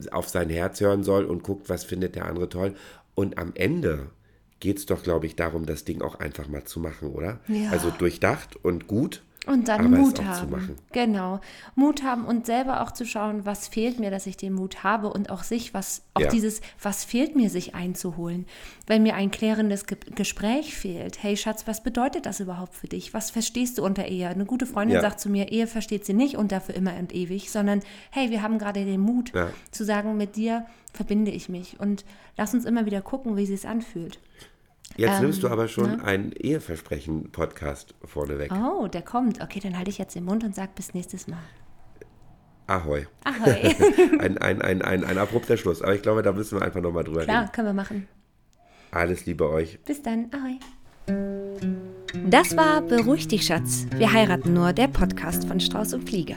auf 0.10 0.30
sein 0.30 0.50
Herz 0.50 0.80
hören 0.80 1.04
soll 1.04 1.26
und 1.26 1.44
guckt, 1.44 1.68
was 1.68 1.84
findet 1.84 2.16
der 2.16 2.28
andere 2.28 2.48
toll. 2.48 2.76
Und 3.14 3.38
am 3.38 3.52
Ende 3.56 4.10
geht 4.62 4.78
es 4.78 4.86
doch, 4.86 5.04
glaube 5.04 5.26
ich, 5.26 5.36
darum, 5.36 5.66
das 5.66 5.84
Ding 5.84 6.02
auch 6.02 6.16
einfach 6.16 6.48
mal 6.48 6.64
zu 6.64 6.80
machen, 6.80 7.10
oder? 7.10 7.42
Ja. 7.50 7.72
Also 7.72 7.92
durchdacht 7.92 8.56
und 8.64 8.88
gut. 8.88 9.22
Und 9.46 9.70
dann 9.70 9.80
aber 9.80 9.98
Mut 9.98 10.26
haben. 10.26 10.76
Genau. 10.92 11.40
Mut 11.76 12.04
haben 12.04 12.26
und 12.26 12.46
selber 12.46 12.82
auch 12.82 12.92
zu 12.92 13.06
schauen, 13.06 13.46
was 13.46 13.70
fehlt 13.70 13.98
mir, 13.98 14.12
dass 14.12 14.26
ich 14.28 14.36
den 14.36 14.52
Mut 14.52 14.84
habe 14.84 15.10
und 15.10 15.30
auch 15.30 15.44
sich, 15.44 15.74
was, 15.74 16.02
auch 16.16 16.22
Ja. 16.22 16.28
dieses, 16.28 16.60
was 16.82 17.06
fehlt 17.06 17.38
mir, 17.38 17.50
sich 17.50 17.74
einzuholen. 17.74 18.46
Wenn 18.88 19.04
mir 19.04 19.16
ein 19.16 19.32
klärendes 19.32 19.86
Ge 19.86 19.98
Gespräch 20.16 20.76
fehlt, 20.76 21.24
hey 21.24 21.38
Schatz, 21.38 21.66
was 21.66 21.82
bedeutet 21.82 22.26
das 22.26 22.42
überhaupt 22.42 22.76
für 22.76 22.88
dich? 22.88 23.14
Was 23.14 23.32
verstehst 23.32 23.78
du 23.78 23.86
unter 23.86 24.08
Ehe? 24.08 24.28
Eine 24.28 24.46
gute 24.46 24.66
Freundin 24.66 24.96
Ja. 24.96 25.02
sagt 25.02 25.22
zu 25.22 25.30
mir, 25.30 25.50
Ehe 25.50 25.68
versteht 25.68 26.06
sie 26.06 26.14
nicht 26.14 26.36
unter 26.36 26.60
für 26.60 26.74
immer 26.74 26.98
und 26.98 27.16
ewig, 27.16 27.50
sondern 27.50 27.82
hey, 28.12 28.30
wir 28.32 28.42
haben 28.42 28.58
gerade 28.60 28.84
den 28.84 29.00
Mut 29.00 29.32
Ja. 29.34 29.50
zu 29.72 29.86
sagen, 29.86 30.18
mit 30.18 30.36
dir 30.36 30.66
verbinde 30.92 31.32
ich 31.32 31.48
mich 31.48 31.80
und 31.80 32.04
lass 32.36 32.54
uns 32.54 32.66
immer 32.66 32.86
wieder 32.86 33.02
gucken, 33.02 33.38
wie 33.38 33.46
sie 33.46 33.54
es 33.54 33.66
anfühlt. 33.66 34.20
Jetzt 34.98 35.18
Ähm, 35.18 35.22
nimmst 35.24 35.44
du 35.44 35.48
aber 35.50 35.68
schon 35.68 35.98
ne? 35.98 36.04
einen 36.04 36.32
Eheversprechen-Podcast 36.32 37.94
vorneweg. 38.04 38.52
Oh, 38.52 38.88
der 38.88 39.04
kommt. 39.04 39.42
Okay, 39.42 39.60
dann 39.62 39.78
halte 39.78 39.90
ich 39.92 39.98
jetzt 40.00 40.16
den 40.16 40.26
Mund 40.26 40.44
und 40.44 40.56
sag 40.56 40.74
bis 40.76 40.94
nächstes 40.94 41.28
Mal. 41.28 41.40
Ahoi. 42.66 43.06
Ahoi. 43.24 43.76
Ein, 44.20 44.38
ein, 44.40 44.62
ein, 44.62 44.82
ein, 44.82 45.04
ein 45.06 45.18
abrupter 45.18 45.56
Schluss. 45.56 45.82
Aber 45.82 45.96
ich 45.96 46.02
glaube, 46.02 46.22
da 46.24 46.34
müssen 46.34 46.60
wir 46.60 46.66
einfach 46.66 46.82
nochmal 46.82 47.04
drüber 47.06 47.24
Klar, 47.24 47.44
reden. 47.44 47.52
können 47.54 47.68
wir 47.68 47.74
machen. 47.74 48.08
Alles 48.92 49.26
Liebe 49.26 49.50
euch. 49.50 49.80
Bis 49.86 50.02
dann. 50.02 50.30
Ahoi. 50.34 50.60
Das 52.26 52.58
war 52.58 52.82
Beruhig 52.82 53.28
dich, 53.30 53.46
Schatz. 53.46 53.86
Wir 53.96 54.12
heiraten 54.12 54.54
nur, 54.54 54.74
der 54.74 54.88
Podcast 54.88 55.48
von 55.48 55.60
Strauß 55.60 55.94
und 55.94 56.10
Fliege. 56.10 56.36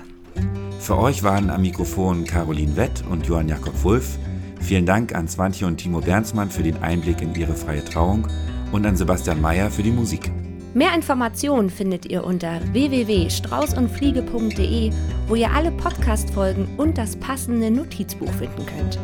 Für 0.79 0.99
euch 0.99 1.23
waren 1.25 1.51
am 1.51 1.63
Mikrofon 1.63 2.25
Caroline 2.25 2.77
Wett 2.77 3.03
und 3.11 3.27
Johann 3.27 3.49
Jakob 3.49 3.83
Wulff. 3.83 4.19
Vielen 4.61 4.87
Dank 4.87 5.15
an 5.15 5.27
Swantje 5.27 5.67
und 5.67 5.79
Timo 5.79 6.01
Bernsmann 6.01 6.51
für 6.51 6.63
den 6.63 6.77
Einblick 6.83 7.23
in 7.23 7.35
ihre 7.35 7.55
freie 7.55 7.85
Trauung 7.85 8.29
und 8.73 8.87
an 8.87 8.97
Sebastian 8.97 9.41
Mayer 9.41 9.71
für 9.71 9.83
die 9.83 9.93
Musik. 9.93 10.31
Mehr 10.73 10.95
Informationen 10.95 11.69
findet 11.69 12.07
ihr 12.07 12.23
unter 12.23 12.61
www.straußundfliege.de, 12.73 14.93
wo 15.27 15.35
ihr 15.35 15.51
alle 15.51 15.73
Podcast-Folgen 15.73 16.69
und 16.77 16.97
das 16.97 17.17
passende 17.17 17.69
Notizbuch 17.71 18.31
finden 18.33 18.65
könnt. 18.67 18.97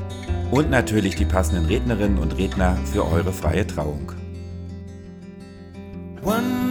Und 0.52 0.70
natürlich 0.70 1.16
die 1.16 1.24
passenden 1.24 1.66
Rednerinnen 1.66 2.18
und 2.18 2.38
Redner 2.38 2.76
für 2.92 3.04
eure 3.04 3.32
freie 3.32 3.66
Trauung. 3.66 4.12
How 6.24 6.65